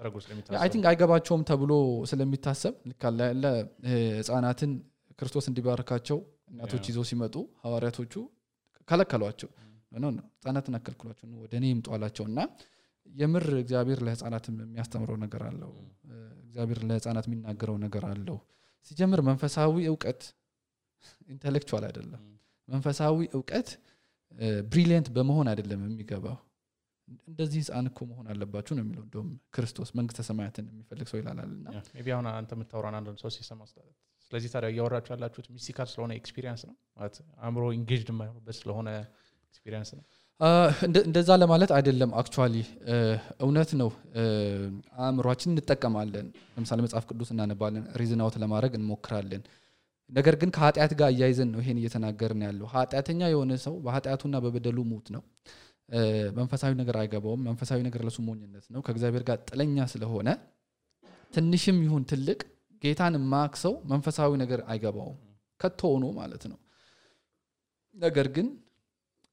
[0.00, 1.72] ተደርጎ አይ ስለሚታሰብ think አይገባቸውም ተብሎ
[2.10, 2.74] ስለሚታሰብ
[3.24, 3.44] ያለ
[3.90, 4.72] ህጻናትን
[5.18, 6.18] ክርስቶስ እንዲባርካቸው
[6.50, 8.14] እናቶች ይዘው ሲመጡ ሐዋርያቶቹ
[8.88, 9.50] ከለከሏቸው።
[9.96, 12.40] no ህጻናትን አትከልክሏቸው ወደ እኔ ይምጡ አላቸው። እና
[13.06, 15.70] የምር እግዚአብሔር ለህጻናትም የሚያስተምረው ነገር አለው።
[16.06, 18.38] እ፣ እግዚአብሔር ለህጻናት የሚናገረው ነገር አለው።
[18.90, 20.20] ሲጀምር መንፈሳዊ እውቀት
[21.28, 22.22] intellectual አይደለም።
[22.68, 23.68] መንፈሳዊ እውቀት
[24.68, 26.36] brilliant በመሆን አይደለም የሚገባው
[27.30, 31.66] እንደዚህ ህፃን እኮ መሆን አለባችሁ ነው የሚለው። እንደውም ክርስቶስ መንግስተ ሰማያትን የሚፈልግ ሰው ይላላል እና
[32.00, 33.90] ቢ አሁን አንተ የምታወራን አንዱን ሰው ሲሰማ ስለ-
[34.24, 36.74] ስለዚህ ታዲያ እያወራችሁ ያላችሁት mystical ስለሆነ experience ነው?
[36.96, 38.88] ማለት አእምሮ engaged የማይሆኑበት ስለሆነ
[39.50, 40.04] experience ነው?
[41.06, 42.56] እንደዛ ለማለት አይደለም actually
[43.44, 43.88] እውነት ነው።
[45.00, 49.42] አእምሯችን እንጠቀማለን። ለምሳሌ መጽሐፍ ቅዱስ እናነባለን reason out ለማድረግ እንሞክራለን።
[50.10, 55.08] ነገር ግን ከኃጢአት ጋር አያይዘን ነው ይሄን እየተናገርን ያለው። ኃጢአተኛ የሆነ ሰው በኃጢአቱና በበደሉ ሙት
[55.14, 55.22] ነው
[56.38, 60.28] መንፈሳዊ ነገር አይገባውም። መንፈሳዊ ነገር ለሱ ሞኝነት ነው። ከእግዚአብሔር ጋር ጥለኛ ስለሆነ
[61.32, 62.40] ትንሽም ይሁን ትልቅ
[62.82, 65.18] ጌታን ማክ ሰው መንፈሳዊ ነገር አይገባውም።
[65.60, 66.58] ከቶ ሆኖ ማለት ነው።
[67.96, 68.48] ነገር ግን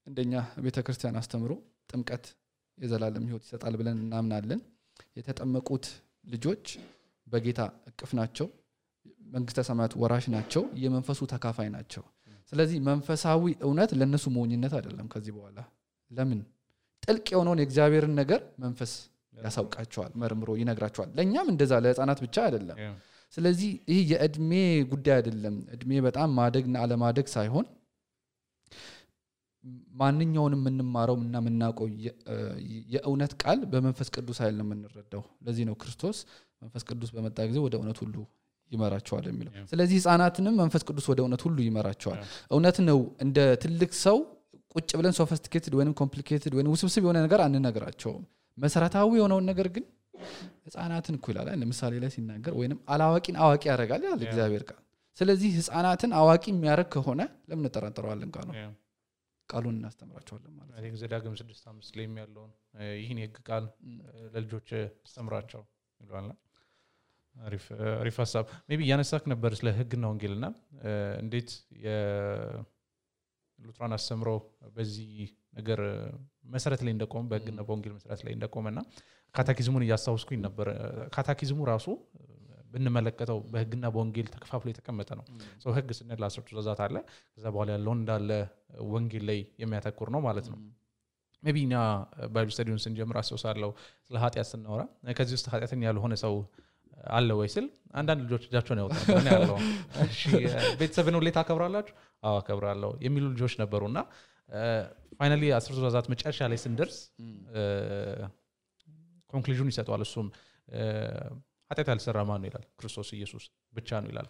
[0.08, 0.34] እንደኛ
[0.66, 1.52] ቤተ ክርስቲያን አስተምሮ
[1.90, 2.26] ጥምቀት
[2.78, 4.60] የዘላለም ህይወት ይሰጣል ብለን እናምናለን።
[5.18, 5.86] የተጠመቁት
[6.26, 6.66] ልጆች
[7.28, 8.48] በጌታ እቅፍ ናቸው።
[9.34, 12.04] መንግስተ ሰማያት ወራሽ ናቸው። የመንፈሱ ተካፋይ ናቸው።
[12.52, 15.60] ስለዚህ መንፈሳዊ እውነት ለእነሱ ሞኝነት አይደለም ከዚህ በኋላ
[16.12, 16.40] ለምን?
[17.04, 18.92] ጥልቅ የሆነውን የእግዚአብሔርን ነገር መንፈስ
[19.38, 22.78] ያሳውቃቸዋል መርምሮ ይነግራቸዋል። ለእኛም እንደዛ ለህፃናት ብቻ አይደለም።
[23.34, 24.52] ስለዚህ ይህ የእድሜ
[24.92, 27.66] ጉዳይ አይደለም። እድሜ በጣም ማደግና አለማደግ ሳይሆን
[30.00, 31.88] ማንኛውንም የምንማረው እና የምናውቀው
[32.94, 36.18] የእውነት ቃል በመንፈስ ቅዱስ ኃይል ነው የምንረዳው። ለዚህ ነው ክርስቶስ
[36.62, 38.16] መንፈስ ቅዱስ በመጣ ጊዜ ወደ እውነት ሁሉ
[38.72, 39.54] ይመራቸዋል የሚለው.
[39.72, 42.20] ስለዚህ ህፃናትንም መንፈስ ቅዱስ ወደ እውነት ሁሉ ይመራቸዋል.
[42.52, 44.18] እውነት ነው እንደ ትልቅ ሰው
[44.76, 48.24] ቁጭ ብለን sophisticated ወይም complicated ወይም ውስብስብ የሆነ ነገር አንነግራቸውም።
[48.58, 49.86] መሰረታዊ የሆነውን ነገር ግን
[50.66, 54.22] ህፃናትን እኮ ይላል። ለምሳሌ ላይ ሲናገር ወይም አላዋቂን አዋቂ ያደርጋል ይላል.
[54.28, 54.82] እግዚአብሔር ቃል።
[55.18, 58.50] ስለዚህ ህፃናትን አዋቂ የሚያደርግ ከሆነ ለምን እንጠራጠረዋለን ቃሉ?
[59.50, 62.52] ቃሉን እናስተምራቸዋለን ማለት ነው። ዘዳግም ስድስት አምስት ላይም ያለውን
[63.02, 63.66] ይህን የህግ ቃል
[64.34, 64.70] ለልጆች
[65.06, 65.62] አስተምራቸው
[66.00, 66.34] ይለዋልና
[68.00, 70.46] አሪፍ ሀሳብ። maybe እያነሳህ ነበር ስለ ህግና ወንጌልና።
[71.24, 71.50] እንዴት
[73.60, 74.30] የሉትራን አስተምህሮ
[74.76, 75.12] በዚህ
[75.54, 75.80] ነገር
[76.54, 78.80] መሰረት ላይ እንደቆመ በህግና በወንጌል መሰረት ላይ እንደቆመ እና
[79.36, 80.68] catechism ኡን እያስታውስኩኝ ነበር።
[81.16, 81.88] catechism ኡ ራሱ
[82.74, 85.26] ብንመለከተው በህግና በወንጌል ተከፋፍሎ የተቀመጠ ነው።
[85.64, 86.96] ሰው ህግ ስንል አስርቱ ትእዛዛት አለ።
[87.34, 88.30] ከዛ በኋላ ያለውን እንዳለ
[88.94, 90.58] ወንጌል ላይ የሚያተኩር ነው ማለት ነው።
[91.44, 91.76] maybe እኛ
[92.34, 93.70] Bible study ውን ስንጀምር አስታውሳለሁ
[94.08, 94.84] ስለ ኃጢአት ስናወራ
[95.18, 96.36] ከዚህ ውስጥ ኃጢአተኛ ያልሆነ ሰው
[97.14, 97.66] አለ ወይ ስል
[98.00, 98.96] አንዳንድ ልጆች እጃቸውን ያወጣ
[99.30, 99.58] ያለው
[100.80, 101.94] ቤተሰብን ሁሌ ታከብራላችሁ
[102.26, 104.00] አዎ አከብራለሁ የሚሉ ልጆች ነበሩ እና
[105.20, 106.98] finally አስርቱ ትእዛዛት መጨረሻ ላይ ስንደርስ
[109.34, 110.28] conclusion ይሰጠዋል። እሱም
[111.72, 112.66] ኃጢአት ያልሰራ ማን ነው ይላል?
[112.80, 114.28] ክርስቶስ ኢየሱስ ብቻ ነው ይላል።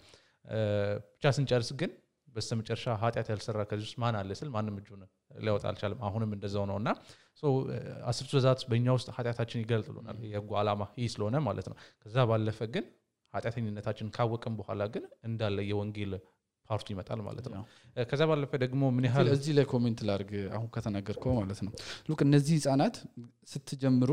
[1.11, 1.91] ብቻ ስንጨርስ ግን
[2.27, 5.01] በስተ መጨረሻ ኃጢአት ያልሰራ ከዚህ ውስጥ ማን አለ ስል ማንም እጁን
[5.43, 6.89] ሊያወጣ አልቻለም። አሁንም እንደዛው ነው እና
[8.09, 12.85] አስርቱ ትእዛዛት በእኛ ውስጥ ኃጢአታችን ይገልጥሉናል የህጉ ዓላማ ይህ ስለሆነ ማለት ነው። ከዛ ባለፈ ግን
[13.33, 16.13] ኃጢአተኝነታችን ካወቅም በኋላ ግን እንዳለ የወንጌል
[16.69, 17.63] part ኡ ይመጣል ማለት ነው።
[18.07, 21.73] ከዛ ባለፈ ደግሞ ምን ያህል እዚህ ላይ comment ላድርግ አሁን ከተናገርከው ማለት ነው።
[22.09, 22.95] look እነዚህ ህጻናት
[23.47, 24.11] ስትጀምሩ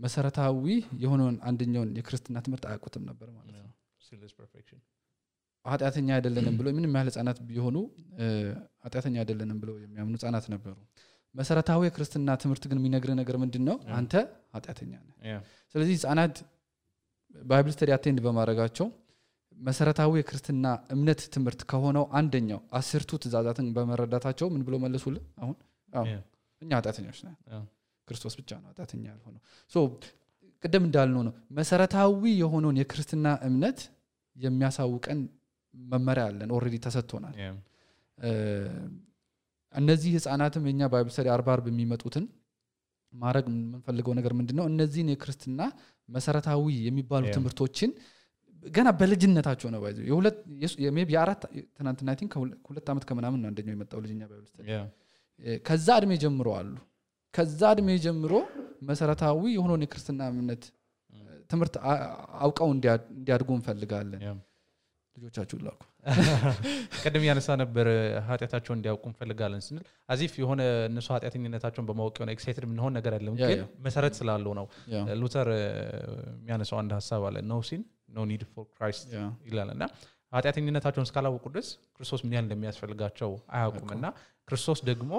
[0.00, 0.64] መሰረታዊ
[1.02, 3.70] የሆነውን አንደኛውን የክርስትና ትምህርት አያውቁትም ነበር ማለት ነው.
[5.64, 7.76] ኃጢአተኛ አይደለንም ብሎ ምንም ያህል ህጻናት ቢሆኑ
[8.84, 10.74] ኃጢአተኛ አይደለንም ብለው የሚያምኑ ህጻናት ነበሩ።
[11.34, 14.12] መሰረታዊ የክርስትና ትምህርት ግን የሚነግር ነገር ምንድን ነው አንተ
[14.54, 15.16] ኃጢአተኛ ነህ.
[15.74, 16.36] ስለዚህ ህጻናት
[17.44, 18.86] Bible study attend በማድረጋቸው
[19.56, 20.64] መሰረታዊ የክርስትና
[20.94, 25.24] እምነት ትምህርት ከሆነው አንደኛው አስርቱ ትእዛዛትን በመረዳታቸው ምን ብሎ መለሱልን?
[25.40, 25.56] አሁን.
[26.62, 27.62] እኛ ኃጢአተኞች Yeah.
[28.08, 29.40] ክርስቶስ ብቻ ነው ኃጢአተኛ ያልሆነው።
[30.64, 33.78] ቅድም እንዳልነው ነው። መሰረታዊ የሆነውን የክርስትና እምነት
[34.36, 35.18] የሚያሳውቀን
[35.74, 37.34] መመሪያ አለን። already ተሰጥቶናል።
[39.74, 42.24] እነዚህ ህጻናትም የኛ Bible study አርባ አርብ የሚመጡትን
[43.12, 45.60] ማድረግ የምንፈልገው ነገር ምንድን ነው እነዚህን የክርስትና
[46.08, 47.24] መሰረታዊ የሚባሉ.
[47.36, 47.90] ትምህርቶችን
[48.64, 49.98] ገና በልጅነታቸው ነው። by the
[51.10, 51.42] way አራት
[51.76, 52.32] ትናንትና I think
[52.68, 54.22] ሁለት ዓመት ከምናምን ነው አንደኛው የመጣው ልጅኛ
[55.64, 56.74] ከዛ እድሜ ጀምሮ አሉ።
[57.34, 58.32] ከዛ እድሜ ጀምሮ
[58.88, 60.64] መሰረታዊ የሆነውን የክርስትና እምነት
[61.50, 61.74] ትምህርት
[62.40, 64.36] አውቀው እንዲያ- እንዲያድጉ እንፈልጋለን። Yeah.
[65.16, 65.82] ልጆቻችሁን ላኩ
[67.02, 67.86] ቅድም ያነሳ ነበር
[68.26, 73.36] ኃጢአታቸውን እንዲያውቁ እንፈልጋለን ስንል as if የሆነ እነሱ ኃጢአተኝነታቸውን በማወቅ የሆነ excited የምንሆን ነገር አይደለም
[73.40, 74.66] yeah፣ ግን መሰረት ስላለው ነው።
[75.20, 75.48] ሉተር
[76.34, 79.08] የሚያነሳው አንድ ሀሳብ አለ። No sin no need for Christ
[79.48, 79.84] ይላል እና
[80.32, 84.06] ኃጢአተኝነታቸውን እስካላወቁ ድረስ ክርስቶስ ምን ያህል እንደሚያስፈልጋቸው አያውቁም እና
[84.48, 85.12] ክርስቶስ ደግሞ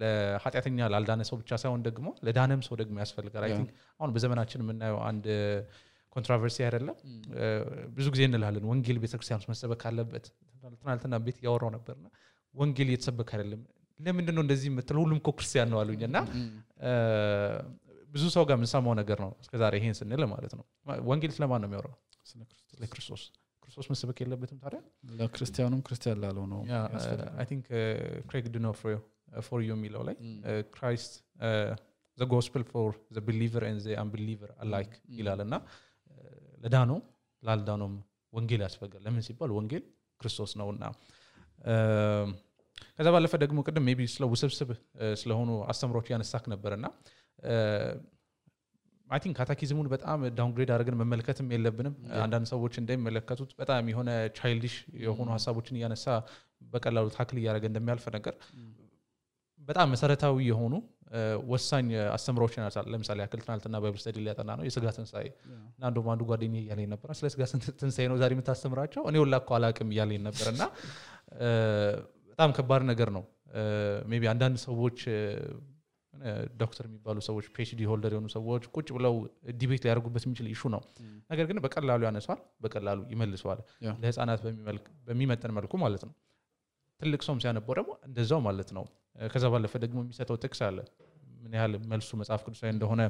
[0.00, 3.70] ለኃጢአተኛ ላልዳነ ሰው ብቻ ሳይሆን ደግሞ ለዳነም ሰው ደግሞ ያስፈልጋል። I think
[4.00, 5.26] አሁን በዘመናችን የምናየው አንድ
[6.16, 6.96] controversy አይደለም?
[7.34, 7.44] እ፣
[7.96, 10.24] ብዙ ጊዜ እንላለን ወንጌል ቤተክርስቲያን ውስጥ መሰበክ አለበት።
[10.80, 12.06] ትናንትና ቤት እያወራው ነበርና
[12.54, 13.60] ወንጌል እየተሰበክ አይደለም።
[14.00, 15.00] ለምንድን ነው እንደዚህ የምትለው?
[15.04, 16.18] ሁሉም እኮ ክርስቲያን ነው አሉኝ እና
[16.82, 16.92] እ፣
[18.10, 20.64] ብዙ ሰው ጋር የምንሰማው ነገር ነው እስከዛሬ ይሄን ስንል ማለት ነው።
[21.10, 21.96] ወንጌል ስለማን ነው የሚያወራው
[22.30, 22.72] ስለ ክርስቶስ?
[22.72, 23.22] ስለ ክርስቶስ።
[23.62, 24.80] ክርስቶስ መሰበክ የለበትም ታዲያ?
[25.18, 26.60] ለክርስቲያኑም ክርስቲያን ላልሆነው
[27.50, 27.66] I think
[28.28, 30.16] Craig Donofrio የሚለው ላይ
[30.74, 31.12] Christ
[32.18, 34.90] the gospel for the believer the unbeliever alike.
[35.18, 35.54] ይላል እና
[36.62, 36.98] ለዳነው
[37.42, 37.94] ላልዳነውም
[38.32, 39.84] ወንጌል ያስፈልጋል። ለምን ሲባል ወንጌል
[40.20, 40.82] ክርስቶስ ነውና።
[41.64, 41.74] እ፣
[42.96, 46.86] ከዛ ባለፈ ደግሞ ቅድም maybe ስለ ውስብስብ እ፣ ስለሆኑ አስተምሮች ያነሳክ ነበር እና
[49.10, 51.94] I think ካታኪዝሙን በጣም downgrade አድርገን መመልከትም የለብንም.
[52.24, 55.34] አንዳንድ ሰዎች እንደሚመለከቱት በጣም የሆነ childish የሆኑ Mm.
[55.36, 56.06] ሀሳቦችን እያነሳ
[56.72, 58.68] በቀላሉ tackle እያደረገ እንደሚያልፍ ነገር እም፣
[59.60, 60.74] በጣም መሰረታዊ የሆኑ
[61.50, 65.26] ወሳኝ አስተምሮችን ያነሳል። ለምሳሌ ያክል ትናንትና Bible study ሊያጠና ነው የስጋ ትንሳኤ
[65.70, 67.42] እና እንደውም አንዱ ጓደኛ እያለኝ ነበር። ስለ ስጋ
[67.80, 69.02] ትንሳኤ ነው ዛሬ የምታስተምራቸው?
[69.10, 70.62] እኔ ሁላ እኮ አላቅም እያለኝ ነበር። እና
[72.30, 73.24] በጣም ከባድ ነገር ነው።
[74.06, 74.98] maybe አንዳንድ ሰዎች
[76.60, 79.14] ዶክተር የሚባሉ ሰዎች PhD holder የሆኑ ሰዎች ቁጭ ብለው
[79.60, 80.82] debate ሊያደርጉበት የሚችል issue ነው።
[81.30, 83.60] ነገር ግን በቀላሉ ያነሷል በቀላሉ ይመልሰዋል።
[84.02, 84.40] ለህፃናት
[85.08, 86.14] በሚመጠን መልኩ ማለት ነው።
[87.00, 88.84] ትልቅ ሰውም ሲያነበው ደግሞ እንደዛው ማለት ነው።
[89.30, 90.78] ከዛ ባለፈ ደግሞ የሚሰጠው ጥቅስ አለ።
[91.42, 93.02] ምን ያህል መልሱ መጽሐፍ ቅዱሳዊ እንደሆነ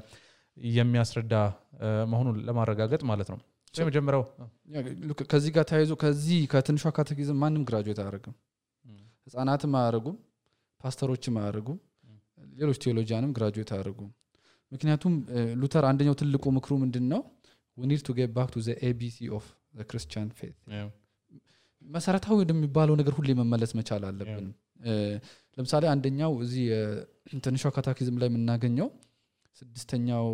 [0.56, 1.34] የሚያስረዳ
[2.10, 3.38] መሆኑን ለማረጋገጥ ማለት ነው።
[3.74, 4.22] የመጀመሪያው
[5.30, 8.34] ከዚህ ጋር ተያይዞ ከዚህ ከትንሿ ካቴኪዝም ማንም graduate አያደርግም።
[9.26, 10.16] ህጻናትም አያደርጉም
[10.80, 11.78] ፓስተሮችም አያደርጉም
[12.60, 14.10] ሌሎች theologian ም graduate አያደርጉም።
[14.72, 15.14] ምክንያቱም
[15.60, 17.22] ሉተር አንደኛው ትልቁ ምክሩ ምንድን ነው
[17.76, 19.46] need to get back to ABC of
[19.84, 20.56] Christian faith
[21.82, 24.48] መሰረታዊ ወደሚባለው ነገር ሁሌ መመለስ መቻል አለብን።
[25.56, 26.66] ለምሳሌ አንደኛው እዚህ
[27.44, 28.88] ትንሿ ካታኪዝም ላይ የምናገኘው
[29.56, 30.28] ስድስተኛው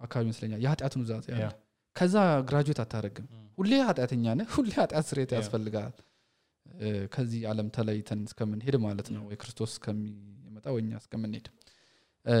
[0.00, 1.50] አካባቢ ይመስለኛል የኃጢአት ኑዛዜ አለ። Yeah።
[1.96, 2.14] ከዛ
[2.48, 3.26] graduate አታደረግም
[3.58, 5.92] ሁሌ ኃጢአተኛ ነህ ሁሌ ኃጢአት yeah። ያስፈልጋል
[7.12, 9.72] ከዚህ ዓለም ተለይተን እስከምንሄድ ማለት ነው ወይ ክርስቶስ
[10.64, 11.46] እስከሚመጣ ወይ እስከምንሄድ።
[12.24, 12.34] እ፣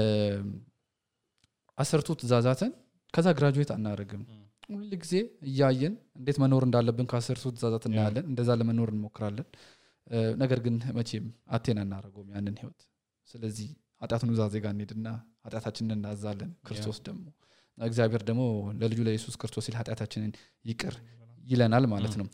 [1.78, 2.72] አስርቱ ትእዛዛትን
[3.14, 4.22] ከዛ graduate አናደርግም።
[4.70, 5.14] ሁል ጊዜ
[5.48, 9.46] እያየን እንዴት መኖር እንዳለብን ከአስርቱ ትእዛዛት እናያለን። እንደዛ ለመኖር እንሞክራለን።
[10.40, 12.80] ነገር ግን መቼም attain አናደርገውም ያንን ህይወት።
[13.28, 13.68] ስለዚህ
[14.02, 15.08] ኃጢአት ኑዛዜ ጋር እንሄድና
[15.44, 17.24] ኃጢአታችንን እናዛለን። ክርስቶስ ደግሞ።
[17.78, 18.42] እግዚአብሔር ደግሞ
[18.80, 20.32] ለልጁ ለኢየሱስ ክርስቶስ ሲል ኃጢአታችንን
[20.64, 20.94] ይቅር
[21.42, 22.26] ይለናል ማለት ነው።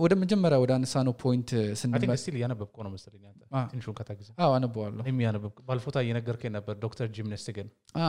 [0.00, 3.22] ወደ መጀመሪያ ወደ አነሳነው point ስንመ ስቲል እያነበብከው ነው መሰለኝ
[3.70, 5.04] ትንሹን ከታጊዜ አዎ አነበዋለሁ።
[5.68, 7.68] ባልፎታ እየነገርከኝ ነበር ዶክተር ጂምነስቲግን
[8.00, 8.08] አ፣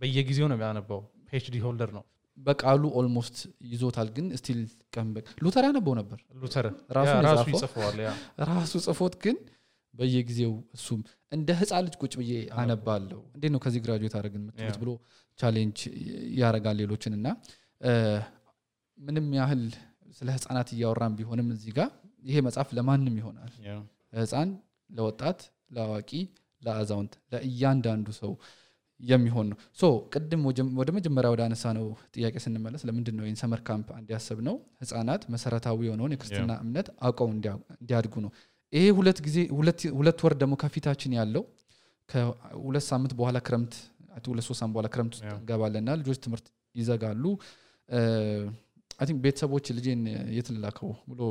[0.00, 2.04] በየጊዜው ነው የሚያነበው። ፒኤችዲ ሆልደር ነው።
[2.38, 3.36] በቃሉ ኦልሞስት
[3.70, 4.60] ይዞታል ግን ስቲል
[4.94, 5.08] ቀን
[5.42, 7.46] ሉተር ያነበው ነበር። ሉተር ራሱ?
[7.52, 7.98] ይጽፈዋል
[8.50, 9.36] ራሱ ጽፎት ግን
[9.94, 11.00] በየጊዜው እሱም
[11.32, 14.90] እንደ ህፃን ልጅ ቁጭ ብዬ አነባለሁ። እንዴት ነው ከዚህ ግራጁዌት አደረግን የምትሉት ያ። ብሎ
[15.38, 15.78] ቻሌንጅ
[16.38, 17.26] ያደርጋል ሌሎችን እና
[19.00, 19.62] ምንም ያህል
[20.18, 21.88] ስለ ህፃናት እያወራን ቢሆንም እዚህ ጋር
[22.24, 23.74] ይሄ መጽሐፍ ለማንም ይሆናል። Yeah።
[24.14, 24.50] ለህፃን
[24.90, 25.40] ለወጣት
[25.74, 26.10] ለአዋቂ
[26.62, 28.32] ለአዛውንት ለእያንዳንዱ ሰው
[29.00, 29.84] የሚሆን ነው። So
[30.14, 30.40] ቅድም
[30.80, 31.84] ወደ መጀመሪያ ወደ አነሳነው
[32.14, 37.60] ጥያቄ ስንመለስ ለምንድን ነው summer camp እንዲህ ያሰብነው ህፃናት መሰረታዊ የሆነውን የክርስትና እምነት አውቀው እንዲያ-
[37.76, 38.32] እንዲያድጉ ነው።
[38.72, 39.88] ይሄ ሁለት ጊዜ ሁለት-
[40.24, 41.44] ወር ደግሞ ከፊታችን ያለው
[42.08, 43.74] ከሁለት ሳምንት በኋላ ክረምት
[44.28, 45.24] ሁለት ሶስት ሳምንት በኋላ ክረምት ውስጥ
[45.80, 47.24] እና ልጆች ትምህርት ይዘጋሉ
[49.00, 50.00] I think ቤተሰቦች ልጄን
[50.36, 51.22] የት ልላከው ብሎ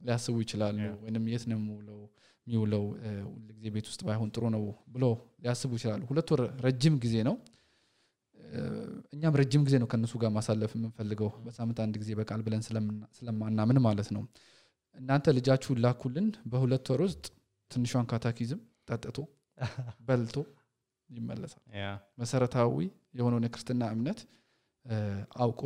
[0.00, 1.98] ሊያስቡ ይችላሉ ወይም የት ነው የሚውለው
[2.46, 2.84] የሚውለው
[3.30, 5.04] ሁልጊዜ ቤት ውስጥ ባይሆን ጥሩ ነው ብሎ
[5.42, 7.34] ሊያስቡ ይችላሉ። ሁለት ወር ረጅም ጊዜ ነው።
[9.12, 12.62] እኛም ረጅም ጊዜ ነው ከእነሱ ጋር ማሳለፍ የምንፈልገው። በሳምንት አንድ ጊዜ ይበቃል ብለን
[13.18, 14.22] ስለማናምን ማለት ነው።
[14.96, 17.26] እናንተ ልጃችሁን ላኩልን። በሁለት ወር ውስጥ
[17.70, 19.18] ትንሿን ካታኪዝም ጠጥቶ
[20.06, 20.36] በልቶ
[21.10, 21.62] ይመለሳል።
[22.18, 22.74] መሰረታዊ
[23.18, 24.20] የሆነውን የክርስትና እምነት
[25.38, 25.62] አውቆ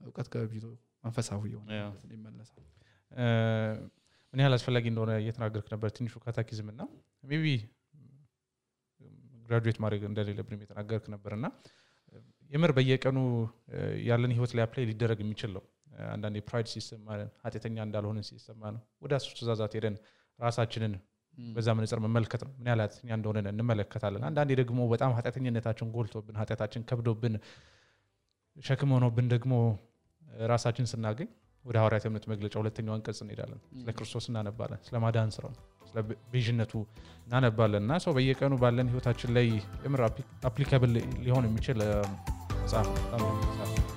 [0.00, 0.64] እውቀት ገብቶ
[1.04, 1.70] መንፈሳዊ የሆነ
[2.12, 2.64] ይመለሳል
[4.34, 6.82] ምን ያህል አስፈላጊ እንደሆነ እየተናገርክ ነበር ትንሹ ካታኪዝም እና
[7.24, 7.46] maybe
[9.46, 11.46] graduate ማድረግ እንደሌለብንም የተናገርክ ነበር እና
[12.50, 13.18] የምር በየቀኑ
[14.06, 17.06] ያለን ህይወት ላይ apply ሊደረግ የሚችል ነው። እ፣ አንዳንዴ pride ሲሰማ
[17.44, 19.96] ኃጢአተኛ እንዳልሆንን ሲሰማን ነው። ወደ አስር ትእዛዛት ሄደን
[20.38, 20.94] ራሳችንን
[21.38, 26.84] በዛ መነጽር መመልከት ነው። ምን ያህል ኃጢአተኛ እንደሆነ እንመለከታለን። አንዳንዴ ደግሞ በጣም ኃጢአተኝነታችን ጎልቶብን ኃጢአታችን
[26.90, 27.36] ከብዶብን
[28.56, 29.54] ሸክም ሆኖብን ደግሞ
[30.52, 31.28] ራሳችን ስናገኝ
[31.64, 35.52] ወደ ሐዋርያት እምነት መግለጫ ሁለተኛው አንቀጽ እንሄዳለን ስለ ክርስቶስ እናነባለን ስለ ማዳን ስራው
[35.90, 35.98] ስለ
[36.32, 36.72] ቤዥነቱ
[37.26, 39.48] እናነባለን። እና ሰው በየቀኑ ባለን ህይወታችን ላይ
[39.86, 40.02] የምር
[40.50, 40.92] applicable
[41.26, 43.93] ሊሆን የሚችል በጣም መጽሐፍ